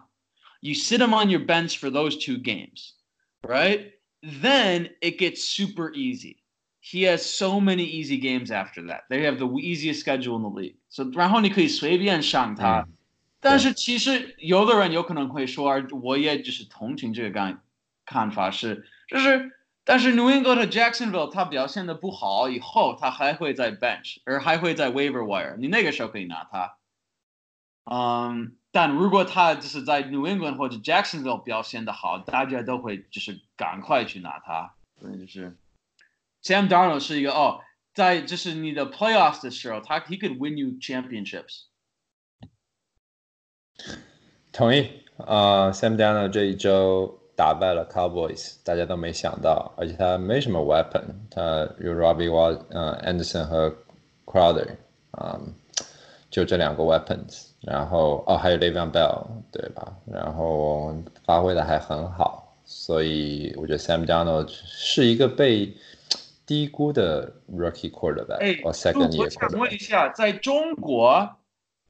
[0.61, 2.95] you sit him on your bench for those two games,
[3.43, 3.93] right?
[4.23, 6.39] Then it gets super easy.
[6.81, 9.03] He has so many easy games after that.
[9.09, 10.77] They have the easiest schedule in the league.
[10.89, 12.89] So 然后你可以随便上他，
[13.44, 17.62] 但是其实有的人有可能会说，我也就是同情这个看
[18.06, 19.52] 看法是，就是。
[19.86, 26.78] 但是 New England 和 Jacksonville 他表现的不好，以后他还会在 bench，而还会在 waiver wire，你那个时候可以拿他。
[27.84, 34.74] 嗯，但如果他就是在 New England 或者 Jacksonville 表现的好，大家都会就是赶快去拿他。
[35.02, 35.58] 所以就是
[36.42, 37.60] Sam Darnold 是一个哦，
[37.94, 41.64] 在就是你的 playoffs 的时候，他 he could win you championships。
[44.52, 53.76] 同意啊、呃、，Sam Darnold 这一周打败了 Cowboys，大家都没想到，而且他没什么 weapon，他有 Robbie Wall，呃，Anderson 和
[54.26, 54.68] Crowder，
[55.12, 55.54] 啊、嗯，
[56.30, 59.96] 就这两个 weapons，然后哦还有 Le'Veon Bell，对吧？
[60.06, 65.74] 然后发挥的还很好，所以我觉得 Sam Darnold 是一个被
[66.46, 69.74] 低估的 rookie quarterback，哎，或 second 我 year 想问 quarterback。
[69.74, 71.28] 一下，在中国，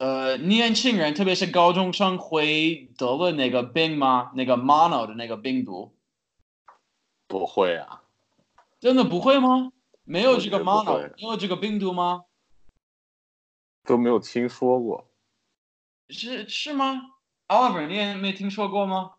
[0.04, 4.32] 呃，年轻人，特别是高中生，会得了那个病吗？
[4.34, 5.94] 那个 mono 的那个病毒，
[7.26, 8.02] 不会啊，
[8.80, 9.72] 真的不会吗？
[10.04, 12.24] 没有这个 mono，会没有这个病毒吗？
[13.86, 15.06] 都没有听说过。
[16.10, 17.00] 是是吗
[17.48, 19.12] ？Oliver，你也没听说过吗？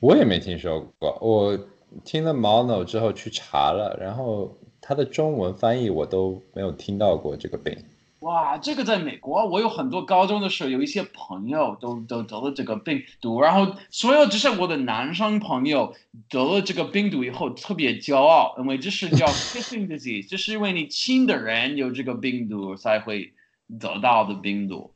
[0.00, 1.56] 我也没听说过，我
[2.04, 7.78] 听了 mono 之后去查了，然后它的中文翻译我都没有听到过这个病。
[8.26, 15.94] 哇，这个在美国，我有很多高中的时候有一些朋友都都得了这个病毒，然后所有只是我的男生朋友
[16.28, 23.32] 得了这个病毒以后特别骄傲，因为这是叫 kissing disease，这是因为你亲的人有这个病毒才会
[23.78, 24.92] 得到的病毒。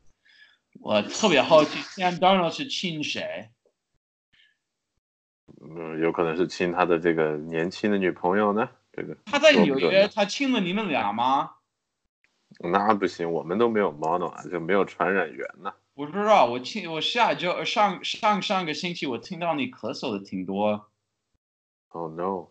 [0.81, 3.49] 我特别好奇，Sam Darnold 是亲谁？
[5.61, 8.67] 嗯，有可能是亲他的这个年轻的女朋友呢。
[8.91, 11.51] 这个他在纽约，他亲了你们俩吗？
[12.63, 15.73] 那不行，我们都没有 mono 啊，就没有传染源呢。
[15.93, 20.87] 我不知道，我听我下周上上上个星期我听到你咳嗽的挺多。
[21.89, 22.47] Oh no！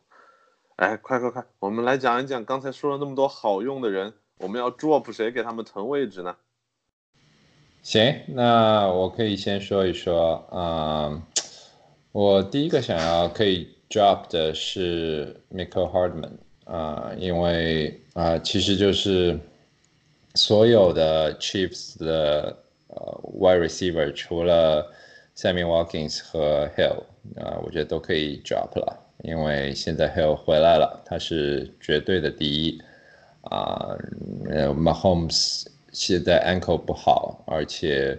[0.76, 6.36] 哎，快快快，我们来讲一讲刚才说了那么多好用的人，我们要 drop 谁给他们腾位置呢？
[7.82, 11.22] 行，那我可以先说一说，嗯，
[12.12, 19.38] 我第一个想要可以 drop 的是 Michael Hardman，啊、因为啊、其实就是
[20.34, 22.56] 所有的 Chiefs 的
[22.88, 24.92] 呃 wide receiver 除了
[25.36, 27.02] Sammy Watkins 和 Hill，
[27.36, 32.80] 啊、我觉得都可以 drop 了，因为现在 Hill 回来了，他是绝对的第一。
[33.42, 33.96] 啊，
[34.50, 38.18] 呃，Mahomes 现在 ankle 不好，而且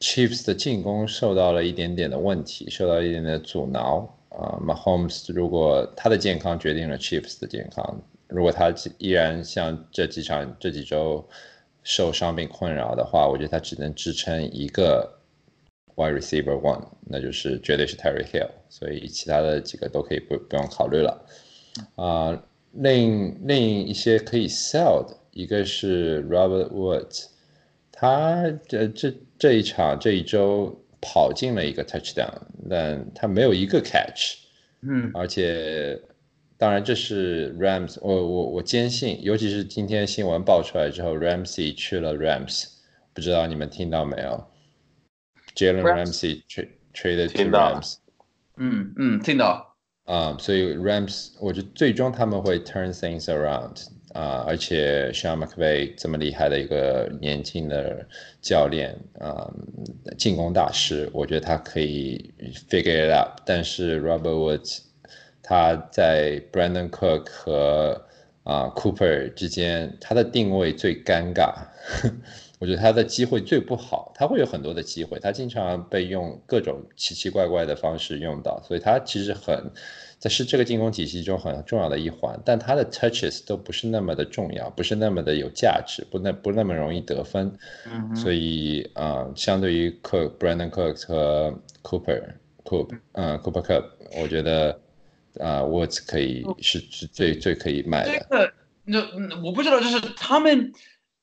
[0.00, 4.08] Chiefs 的进攻受到了一点点的问题，受到一点点的阻挠。
[4.30, 11.26] 啊，Mahomes 如果他的健康决定了 Chiefs 的健康，如果他依然像这几场这几周
[11.82, 15.18] 受伤病困扰的话，我觉得他只能支撑一个
[15.94, 21.26] wide receiver one，那就是绝对是 Terry Hill，所以其他的几个都可以不不用考虑了。
[21.94, 27.26] 啊、另另一些可以 sell 的，一个是 Robert Woods，
[27.92, 32.32] 他这这这一场这一周跑进了一个 touchdown，
[32.68, 34.38] 但他没有一个 catch，
[34.82, 36.00] 嗯，而且
[36.58, 42.64] 当然这是 Rams，我我我坚信，尤其是今天新闻爆出来之后，Ramsey 去了 Rams，
[43.12, 44.44] 不知道你们听到没有
[45.54, 47.96] ？Jalen Rams- Ramsey trade traded to 听到了 Rams。
[48.56, 49.76] 嗯嗯，听到。
[50.04, 53.88] 啊、所以 Rams，我觉得最终他们会 turn things around。
[54.14, 58.06] 啊、而且 Sean McVay 这么厉害的一个年轻的
[58.40, 59.52] 教练啊、
[60.16, 62.32] 进攻大师，我觉得他可以
[62.70, 63.42] figure it out。
[63.44, 64.78] 但是 Robert Woods
[65.48, 68.02] 他在 Brandon Cook 和
[68.42, 71.54] 啊、Cooper 之间，他的定位最尴尬。
[72.58, 79.70] 我觉得他的机会最不好，他会有很多的机会，他经常被用各种奇奇怪怪的方式用到，所以他其实很
[80.18, 87.52] 在是这个进攻体系中很重要的一环，但他的 touches 都不是那么的重要，不是那么的有价值，不那不那么容易得分，
[88.14, 92.22] 所以啊、呃相对于 Cook、Brandon Cooks 和 Cooper、
[92.64, 93.84] Coop、嗯 Cooper Cup，
[94.22, 94.80] 我觉得
[95.40, 98.12] 啊、，Words 可以是是最最可以卖的。
[98.12, 98.52] 这个
[98.84, 100.72] 那那我不知道，就是他们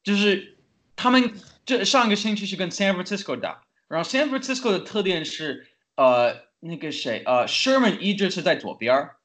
[0.03, 0.57] 就是
[0.95, 1.33] 他们
[1.65, 9.15] 这上个星期是跟 San Francisco 打，然后 San Francisco 的特点是呃那个谁呃 Sherman 一直是在左边儿，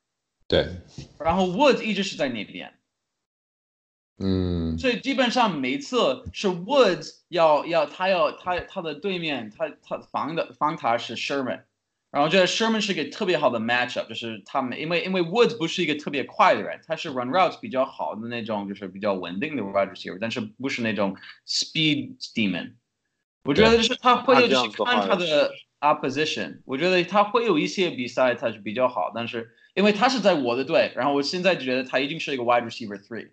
[0.46, 0.68] 对，
[1.18, 2.74] 然后 Woods 一直是在那边，
[4.18, 11.62] 嗯，所以基本上每次是 Woods 要要他要他他的对面他他防的防他是 Sherman，
[12.10, 22.72] 然后这 Sherman 是一个特别好的 matchup，就是他们因为因为 Woods 不是一个特别快的人，他是 run routes 比较好的那种，就是比较稳定的 wide receiver，但是不是那种 speed demon。
[23.44, 33.30] 我觉得就是他会那这去样子的话看他的 opposition，我觉得他会有一些比赛他是比较好，但是因为他是在我的队，然后我现在觉得他一定是一个 wide receiver three。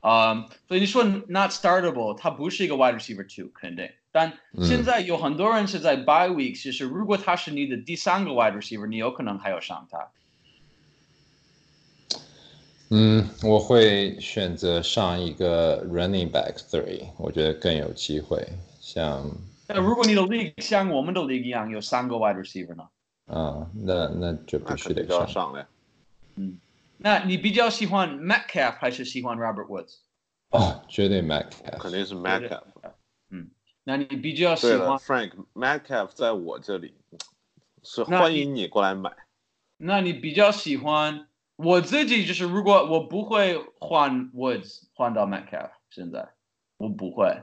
[0.00, 10.08] 啊、所以你说 not startable，他不是一个 wide receiver two 肯定，但现在有很多人是在 bye week，其实如果他是你的第三个 wide receiver，你有可能还要上他。
[12.90, 18.46] 嗯，我会选择上一个 running back three，我觉得更有机会。
[18.80, 19.28] 像，
[19.66, 22.84] 那如果你的 league 像我们的 league 一样有三个 wide receiver 呢？
[23.26, 25.26] 啊，那那就必须得上。
[25.26, 25.66] 上了
[26.36, 26.56] 嗯。
[26.98, 29.96] 那你比较喜欢 Metcalf 还是喜欢 Robert Woods？
[30.50, 31.78] 哦，绝对 Metcalf。
[31.80, 32.62] 肯定是 Metcalf。
[33.84, 36.94] 那你比较喜欢，，Frank Metcalf 在我这里
[37.82, 39.12] 是欢迎你过来买。
[39.76, 46.30] 那你比较喜欢我自己就是如果我不会换 Woods 换到 Metcalf，现在
[46.78, 47.42] 我不会，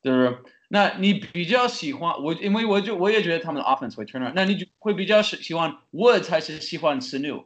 [0.00, 7.44] 就是那你比较喜欢我，因为我就我也觉得他们的 offense 会 turn around，那你就会比较喜喜欢 Woods 还是喜欢 Sanu？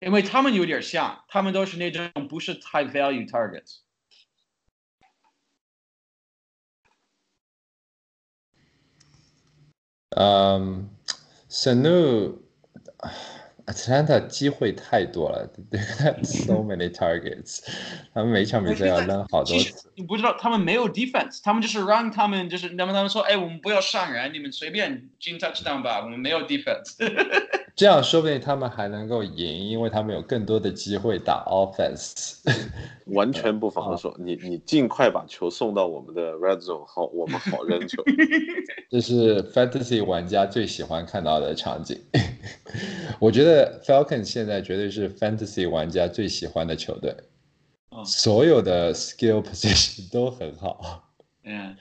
[0.00, 3.78] 因为他们有点像，他们都是那种不是 high value targets。
[10.16, 10.90] 嗯
[11.48, 12.38] ，Sanu
[13.70, 17.60] Atlanta 机会太多了，They got so many targets，
[18.12, 19.72] 他们每场比赛要扔好多其。
[19.94, 26.96] 你不知道，他们没有 defense，他们就是让他们就是，那么他们说，哎，我们不要上人，你们随便进 touchdown 吧，我们没有 defense。
[27.76, 32.34] 这样说不定他们还能够赢，因为他们有更多的机会打 offense。
[33.06, 38.02] 完全不防守，你你尽快把球送到我们的 red zone，好，我们好扔球。
[38.90, 41.98] 这是 fantasy 玩家最喜欢看到的场景。
[43.18, 47.14] 我觉得 Falcons 现在绝对是 fantasy 玩家最喜欢的球队，
[47.90, 51.12] 嗯所有的 skill position 都很好。
[51.44, 51.76] 嗯，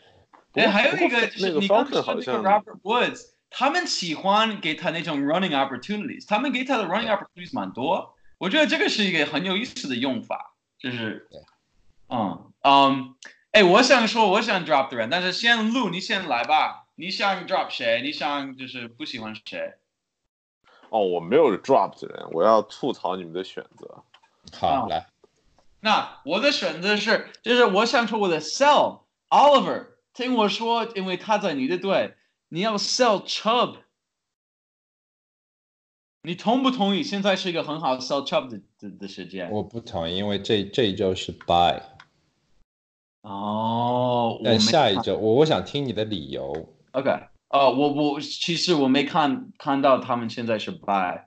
[0.54, 11.42] 哎，还有一个就是你刚 Falcon 说那个 Robert Woods，他们喜欢给他那种 running opportunities，他们给他的 running opportunities 蛮多，我觉得这个是一个很有意思的用法，就是对，
[12.10, 13.16] 嗯嗯，
[13.52, 18.02] 哎，我想说我想 drop 的人，但是先录，你先来吧，你想 drop 谁？
[18.04, 19.74] 你想就是不喜欢谁？
[20.90, 24.04] 哦，我没有 drop 的人，我要吐槽你们的选择。
[24.54, 25.08] 好，哦来，
[25.82, 32.16] 那我的选择是，就是我想说我的 sell Oliver，听我说，因为他在你的队，
[32.50, 33.78] 你要 sell Chubb。
[36.24, 37.02] 你同不同意？
[37.02, 39.50] 现在是一个很好 sell Chubb 的的的时间。
[39.52, 41.82] 我不同意，因为这这一周是 bye，
[43.22, 46.52] 哦，我没但下一周我我想听你的理由。
[46.92, 47.10] OK，
[47.50, 51.24] 哦，我我其实我没看看到他们现在是 buy，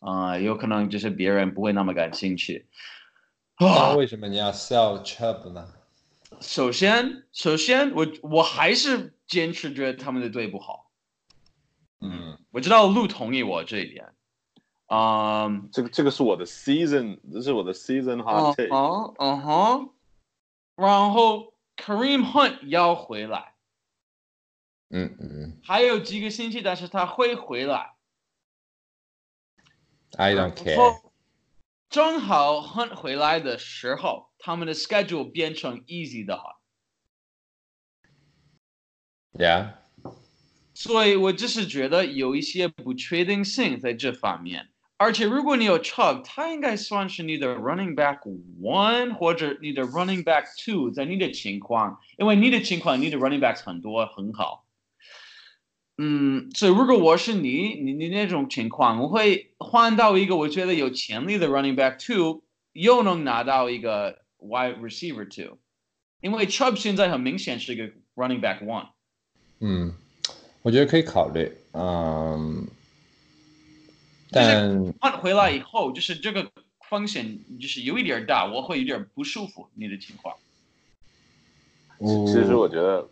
[0.00, 2.68] 啊、有可能就是别人不会那么感兴趣。
[3.58, 5.66] 那啊，为什么你要 sell Chubb 呢？
[6.40, 10.90] 首先，首先我我还是坚持觉得他们的队不好。
[12.00, 14.12] 嗯，我知道路同意我这一点。
[14.88, 18.68] 嗯，这个这个是我的 season，这是我的 season 嗯 hot take。
[18.68, 19.90] 哼，嗯哼，
[20.76, 23.53] 然后 Kareem Hunt 要回来，
[24.96, 27.94] 嗯嗯还有几个星期，但是他会回来。
[30.16, 31.00] ，I don't care。
[31.90, 36.44] 正好 Hunt 回来的时候，他们的 schedule 变成 easy 的很
[39.44, 39.72] ，Yeah，
[40.74, 44.68] 所以我只是觉得有一些不确定性在这方面。
[44.96, 48.20] 而且如果你有 Chubb，他应该算是你的 running back
[48.60, 54.63] one 或者你的 running back two，在你的情况，因为你的情况，你的 running backs 很多很好。
[55.96, 62.42] 嗯，所以如果我是你，你你那种情况，我会换到一个我觉得有潜力的 running back two，
[62.72, 65.56] 又能拿到一个 wide receiver two，
[66.20, 67.84] 因为 Chubb 现在很明显是一个
[68.16, 68.88] running back one。
[69.60, 69.94] 嗯，
[70.62, 71.52] 我觉得可以考虑。
[71.72, 72.66] 嗯，
[74.30, 76.50] 但换回来以后，就是这个
[76.88, 79.68] 风险就是有一点大，我会有点不舒服。
[79.74, 80.34] 你的情况，
[82.26, 83.08] 其实我觉得，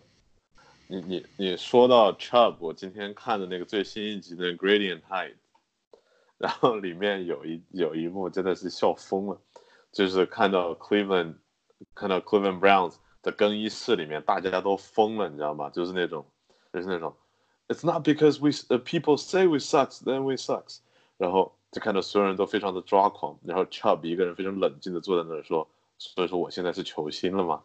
[0.92, 5.36] 你你你说到 Chubb，我今天看的那个最新一集的 Gradient Height，
[6.36, 9.40] 然后里面有一有一幕真的是笑疯了，
[9.90, 11.36] 就是看到 Cleveland，
[11.94, 15.70] 看到 Cleveland Browns 的更衣室里面大家都疯了，你知道吗？
[15.70, 16.26] 就是那种，
[16.74, 17.16] 就是那种
[17.68, 20.80] ，It's not because we people say we sucks, then we sucks。
[21.16, 25.66] 然后就看到所有人都非常的抓狂，然后 Chubb 一个人非常冷静的坐在那儿说
[25.96, 27.62] ：“所以说我现在是球星了吗？”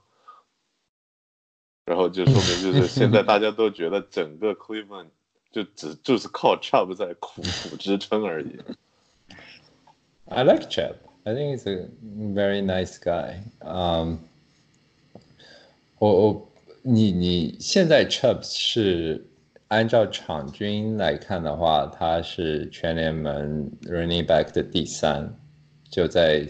[1.88, 5.08] 然后就说明就是现在大家都觉得整个 Cleveland
[5.54, 8.60] 就只就是靠 Chubb 在苦苦支撑而已。
[10.26, 10.96] I like Chubb.
[11.24, 11.88] I think he's a
[12.34, 13.40] very nice guy.
[13.62, 14.18] Um,
[15.98, 16.50] 我我
[16.82, 19.26] 你你现在 Chubb 是
[19.70, 25.34] 按照场均来看的话，他是全联盟 running back 的第三，
[25.90, 26.46] 就在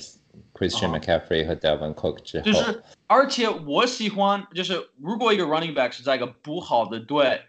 [0.53, 2.45] Christian 哦 McCaffrey 和 Devin Cook 之后。
[2.45, 7.45] 就是而且我喜欢，就是如果一个 running back 是在一个不好的队，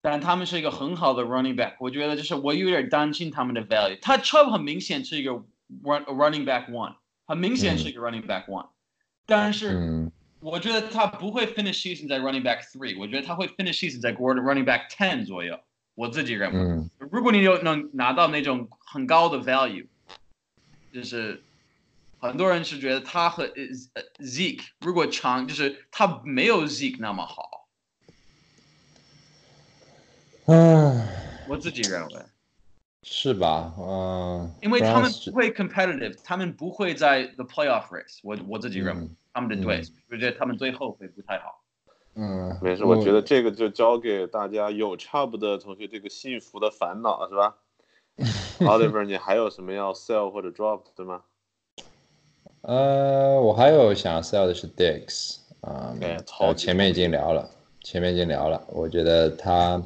[0.00, 3.98] 但他们是一个很好的 running back，我觉得就是我有点担心他们的 value。
[4.02, 5.32] 他 Chubb 很明显是一个
[5.82, 8.68] run running back one，很明显是一个 running back one，、
[9.26, 9.70] 但是。
[9.78, 10.12] 嗯
[10.44, 15.56] 我觉得他不会 finish season 在 running back three，我觉得他会 finish season 在 running back ten 左右。
[15.94, 19.86] 我自己认为，嗯如果你有能拿到那种很高的 value，
[20.92, 21.44] 就是
[22.22, 27.66] 很多人是觉得他和呃 Zeke 如果强，就是他没有 Zeke 那么好。
[30.46, 31.04] 嗯，
[31.48, 32.22] 我自己认为，
[33.02, 33.74] 是吧？
[33.76, 38.38] 嗯，因为他们不会 competitive，他们不会在 the playoff race 我。
[38.48, 41.64] 我自己认为，嗯他们的队，我觉得他们最后会不太好。
[42.14, 47.56] 嗯，没事，我觉得这个就交给大家有 Chubb 的同学这个幸福的烦恼是吧？
[48.60, 51.22] Oliver，你还有什么要 sell 或者 drop 的吗？
[52.62, 57.48] 呃，我还有想要 sell 的是 Dix 啊、哎嗯，超级前面已经聊了，
[57.82, 58.62] 前面已经聊了。
[58.68, 59.82] 我觉得他，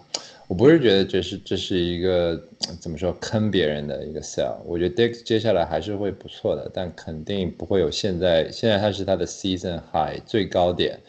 [0.47, 2.39] 我不是觉得这是这是一个
[2.79, 4.57] 怎么说坑别人的一个 sell。
[4.67, 11.01] 我觉得 Dix 接下来还是会不错的，但肯定不会有现在现在它是它的 season high 最高点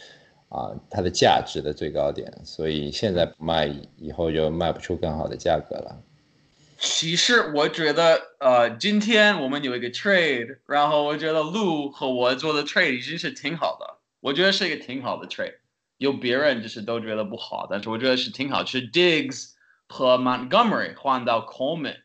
[0.47, 6.01] 啊，它的价值的最高点，所以现在不卖，以后就卖不出更好的价格了。
[6.77, 15.55] 其实我觉得，呃，今天我们有一个 trade，然后我觉得路和我做的 trade 已经是挺好的，我觉得是一个挺好的 trade。
[15.97, 19.53] 有别人就是都觉得不好，但是我觉得是挺好，是 Diggs
[19.87, 22.01] 和 Montgomery 换到 Coleman。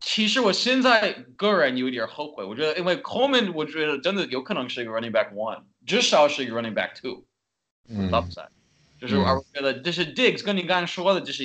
[0.00, 7.24] 其实我现在个人有点后悔，我觉得因为 Coleman 我觉得真的有可能是一个 running back one，至少是一个 running back two。
[7.88, 8.48] 嗯 upside，
[8.98, 11.44] 就是嗯而我觉得就是 Diggs 跟你刚才说的，就是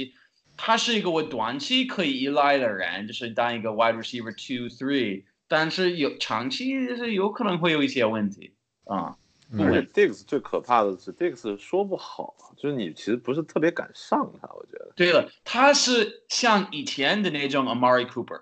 [0.61, 8.53] 他是一个我短期可以依赖的人，就是当一个 wide receiver two three，但是有长期就是有可能会有一些问题
[8.83, 9.17] 啊。
[9.51, 14.91] 嗯而且 Diggs 最可怕的是 Diggs 说不好，就是你其实不是特别敢上他，我觉得。
[14.97, 18.41] 对了，他是像以前的那种 Amari Cooper，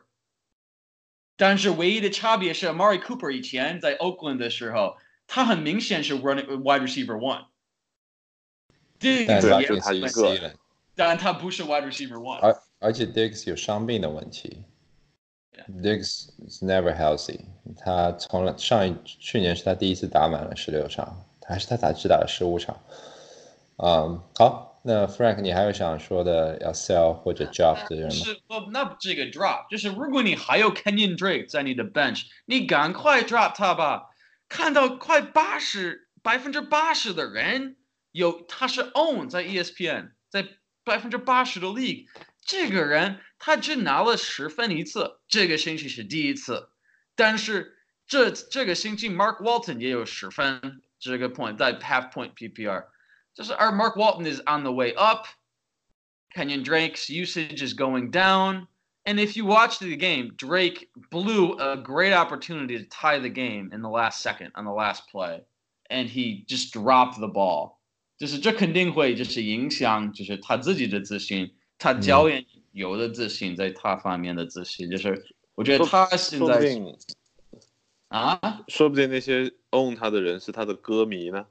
[1.38, 4.98] 但是唯一的差别是 Amari Cooper 以前在 Oakland 的时候，
[5.28, 7.46] 他很明显是 running wide receiver one。
[9.00, 10.56] 对就他一个
[10.98, 12.40] 但他不是 wide receiver one。
[12.40, 14.66] 而而且 Diggs 有伤病的问题.
[15.82, 17.40] Diggs is never healthy。
[17.78, 22.78] 他从来上一去年是他第一次打满了十六场，还是他打只打了十五场。
[23.78, 28.12] 嗯，好，那 Frank 你还有想说的要 sell 或者 drop 的人吗？
[28.12, 34.10] 是不，那不是个 drop，就是如果你还有 Kenyon Drake 在你的 bench，你赶快 drop 他吧。
[34.50, 37.76] 看到快八十百分之八十的人
[38.12, 40.48] 有他是 own 在 E ESPN，在
[40.87, 42.07] 百分之八十的 league，
[42.45, 46.71] 这个人他只拿了十分一次，这个星期是第一次，
[47.15, 52.85] 但是这这个星期 Mark Walton 也有十分这个 point 在 half point PPR，
[53.35, 58.67] 就是而 Mark Walton is on the way up。Kenyon Drake's usage is going down.
[59.05, 63.71] And if you watch the game, Drake blew a great opportunity to tie the game
[63.73, 65.43] in the last second on the last play,
[65.91, 67.76] and he just dropped the ball.
[68.18, 75.24] 就是这肯定会就是影响，就是他自己的自信，他教练有的自信，在他方面的自信，就是
[75.56, 76.98] 我觉得他现在说不定，
[78.08, 81.46] 啊，说不定那些 own 他的人是他的歌迷呢。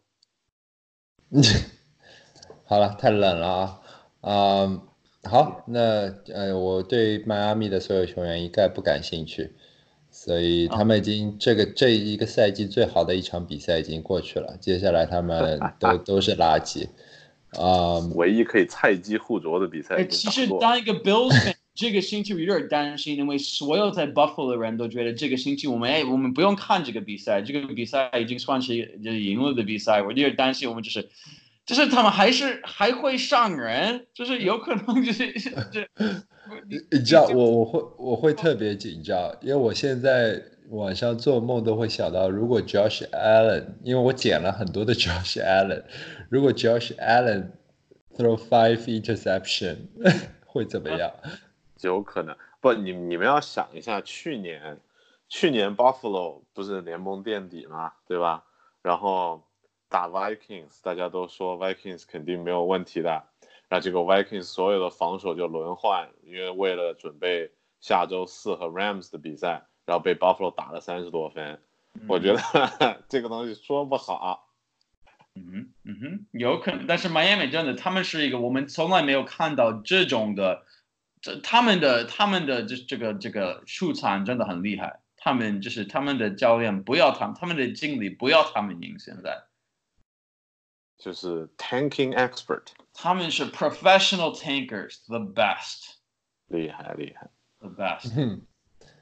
[2.65, 3.81] 好了，太冷了啊。
[4.23, 4.89] 嗯，
[5.23, 5.81] 好，那
[6.33, 9.53] 呃，我对迈阿密的所有球员一概不感兴趣，
[10.27, 16.89] 所以他们已经这个这一个赛季最好的一场比赛已经过去了，接下来他们 都都是垃圾。
[17.53, 20.49] 啊、唯一可以菜鸡互啄的比赛哎，其实。
[20.61, 31.09] 当一个 Bills fan， 这个星期我有点担心，因为所有在 Buffalo 的人都觉得这个星期我们哎，我们不用看这个比赛，这个比赛已经算是就是赢了的比赛，我有点担心我们就是。
[31.65, 35.33] 就是他们还是还会上人，就是有可能就是
[35.73, 35.89] 这，
[36.91, 45.85] 你知道我我会我会特别紧张，因为我现在晚上做梦都会想到，如果 Josh Allen，因为我捡了很多的 Josh Allen，
[46.29, 47.51] 如果 Josh Allen
[48.17, 49.77] throw five interception
[50.47, 51.13] 会怎么样？
[51.83, 54.79] 有可能不，你你们要想一下，去年
[55.29, 58.45] 去年 Buffalo 不是联盟垫底嘛，对吧？
[58.83, 59.43] 然后
[59.89, 63.23] 打 Vikings，大家都说 Vikings 肯定没有问题的，
[63.69, 67.51] 然后结果 Vikings 所有的防守就轮换，因为为了准备
[67.81, 71.61] 下周四和 Rams 的比赛，然后被 Buffalo 打了三十多分。
[72.07, 74.51] 我觉得这个东西说不好，
[75.35, 80.65] 嗯哼嗯哼，有可能，但是 Miami 真的，他们是一个我们从来没有看到这种的，
[81.23, 89.43] 这他们的他们的这这个这个出场真的很厉害，他们就是他们的教练不要他们，他们的经理不要他们赢，现在
[90.98, 97.30] 就是 tanking expert，他们是 professional tankers，the best，the 厉害厉害。
[97.62, 98.12] best。
[98.16, 98.46] 嗯